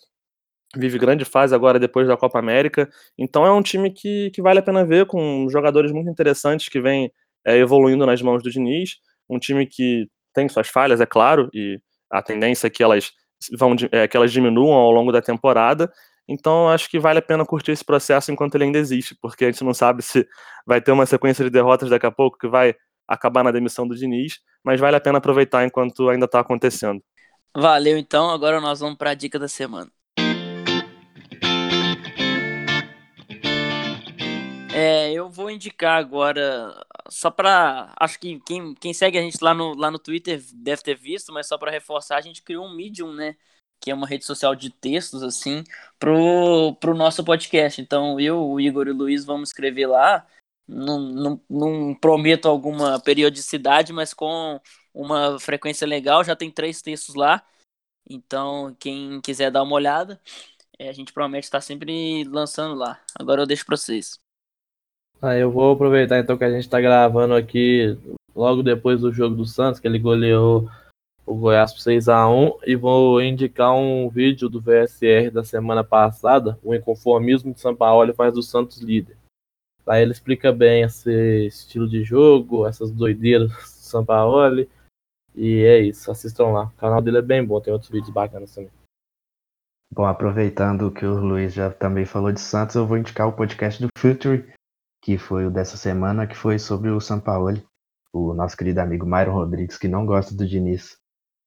[0.75, 2.89] vive grande fase agora depois da Copa América.
[3.17, 6.79] Então é um time que, que vale a pena ver, com jogadores muito interessantes que
[6.79, 7.11] vêm
[7.45, 8.97] é, evoluindo nas mãos do Diniz.
[9.29, 13.11] Um time que tem suas falhas, é claro, e a tendência é que elas
[13.57, 15.91] vão é, que elas diminuam ao longo da temporada.
[16.27, 19.51] Então acho que vale a pena curtir esse processo enquanto ele ainda existe, porque a
[19.51, 20.25] gente não sabe se
[20.65, 22.75] vai ter uma sequência de derrotas daqui a pouco que vai
[23.13, 27.03] acabar na demissão do Diniz, mas vale a pena aproveitar enquanto ainda está acontecendo.
[27.55, 28.29] Valeu, então.
[28.29, 29.91] Agora nós vamos para a dica da semana.
[34.73, 36.73] É, eu vou indicar agora,
[37.09, 37.93] só para.
[37.99, 41.33] Acho que quem, quem segue a gente lá no, lá no Twitter deve ter visto,
[41.33, 43.35] mas só para reforçar, a gente criou um Medium, né?
[43.81, 45.63] Que é uma rede social de textos, assim,
[45.99, 47.81] pro, pro nosso podcast.
[47.81, 50.25] Então eu, o Igor e o Luiz vamos escrever lá
[50.71, 54.59] não, não, não prometo alguma periodicidade, mas com
[54.93, 56.23] uma frequência legal.
[56.23, 57.43] Já tem três textos lá.
[58.09, 60.19] Então, quem quiser dar uma olhada,
[60.79, 62.99] é, a gente promete estar sempre lançando lá.
[63.13, 64.17] Agora eu deixo para vocês.
[65.21, 67.95] Ah, eu vou aproveitar então que a gente está gravando aqui
[68.35, 70.67] logo depois do jogo do Santos, que ele goleou
[71.25, 76.73] o Goiás por 6x1, e vou indicar um vídeo do VSR da semana passada, o
[76.73, 79.20] inconformismo de São Paulo faz do Santos líder.
[79.91, 84.65] Lá ele explica bem esse estilo de jogo, essas doideiras do São Paulo.
[85.35, 86.63] E é isso, assistam lá.
[86.67, 88.71] O canal dele é bem bom, tem outros vídeos bacanas também.
[89.93, 93.83] Bom, aproveitando que o Luiz já também falou de Santos, eu vou indicar o podcast
[93.83, 94.53] do Future,
[95.03, 97.61] que foi o dessa semana, que foi sobre o Sampaoli,
[98.13, 100.95] o nosso querido amigo Myron Rodrigues, que não gosta do Diniz,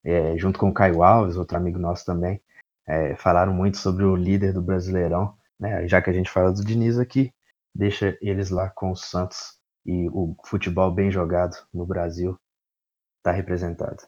[0.05, 2.43] é, junto com o Caio Alves, outro amigo nosso também,
[2.87, 5.89] é, falaram muito sobre o líder do Brasileirão, né?
[5.89, 7.33] Já que a gente fala do Diniz aqui,
[7.75, 12.39] deixa eles lá com o Santos e o futebol bem jogado no Brasil
[13.19, 14.03] está representado.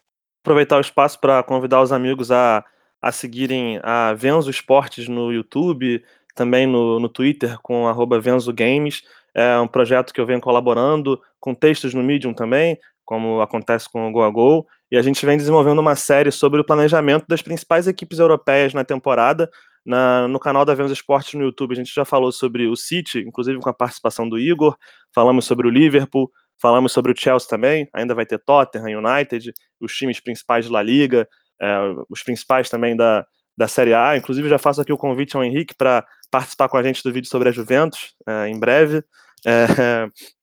[0.45, 2.65] Aproveitar o espaço para convidar os amigos a,
[3.03, 6.05] a seguirem a Venzo Esportes no YouTube,
[6.35, 7.87] também no, no Twitter com
[8.21, 9.03] Venzo Games.
[9.35, 14.09] É um projeto que eu venho colaborando com textos no Medium também, como acontece com
[14.09, 14.67] o Go Go.
[14.91, 18.85] E a gente vem desenvolvendo uma série sobre o planejamento das principais equipes europeias na
[18.85, 19.51] temporada.
[19.87, 23.21] Na, no canal da Venus Esportes no YouTube, a gente já falou sobre o City,
[23.21, 24.77] inclusive com a participação do Igor.
[25.15, 26.29] Falamos sobre o Liverpool,
[26.61, 27.89] falamos sobre o Chelsea também.
[27.95, 31.29] Ainda vai ter Tottenham, United, os times principais de La Liga,
[31.63, 31.79] é,
[32.11, 33.25] os principais também da,
[33.57, 34.17] da Série A.
[34.17, 37.31] Inclusive, já faço aqui o convite ao Henrique para participar com a gente do vídeo
[37.31, 39.05] sobre a Juventus é, em breve.
[39.47, 40.09] É,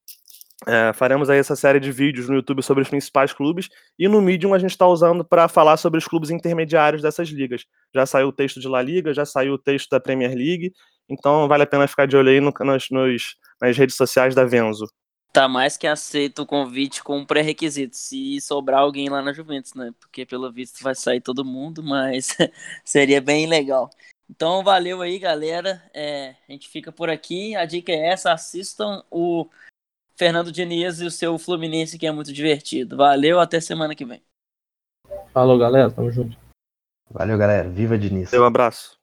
[0.68, 4.22] é, faremos aí essa série de vídeos no YouTube sobre os principais clubes e no
[4.22, 7.66] Medium a gente está usando para falar sobre os clubes intermediários dessas ligas.
[7.94, 10.74] Já saiu o texto de La Liga, já saiu o texto da Premier League,
[11.10, 14.46] então vale a pena ficar de olho aí no, nos, nos, nas redes sociais da
[14.46, 14.86] Venzo.
[15.34, 19.74] Tá mais que aceito o convite com um pré-requisito, se sobrar alguém lá na Juventus,
[19.74, 19.92] né?
[20.00, 22.38] Porque pelo visto vai sair todo mundo, mas
[22.86, 23.90] seria bem legal.
[24.30, 25.84] Então, valeu aí, galera.
[25.92, 27.56] É, a gente fica por aqui.
[27.56, 29.50] A dica é essa: assistam o
[30.16, 32.98] Fernando Diniz e o seu Fluminense, que é muito divertido.
[32.98, 34.22] Valeu, até semana que vem.
[35.34, 35.92] Falou, galera.
[35.92, 36.38] Tamo junto.
[37.10, 37.70] Valeu, galera.
[37.70, 38.32] Viva Diniz.
[38.34, 38.98] Um abraço.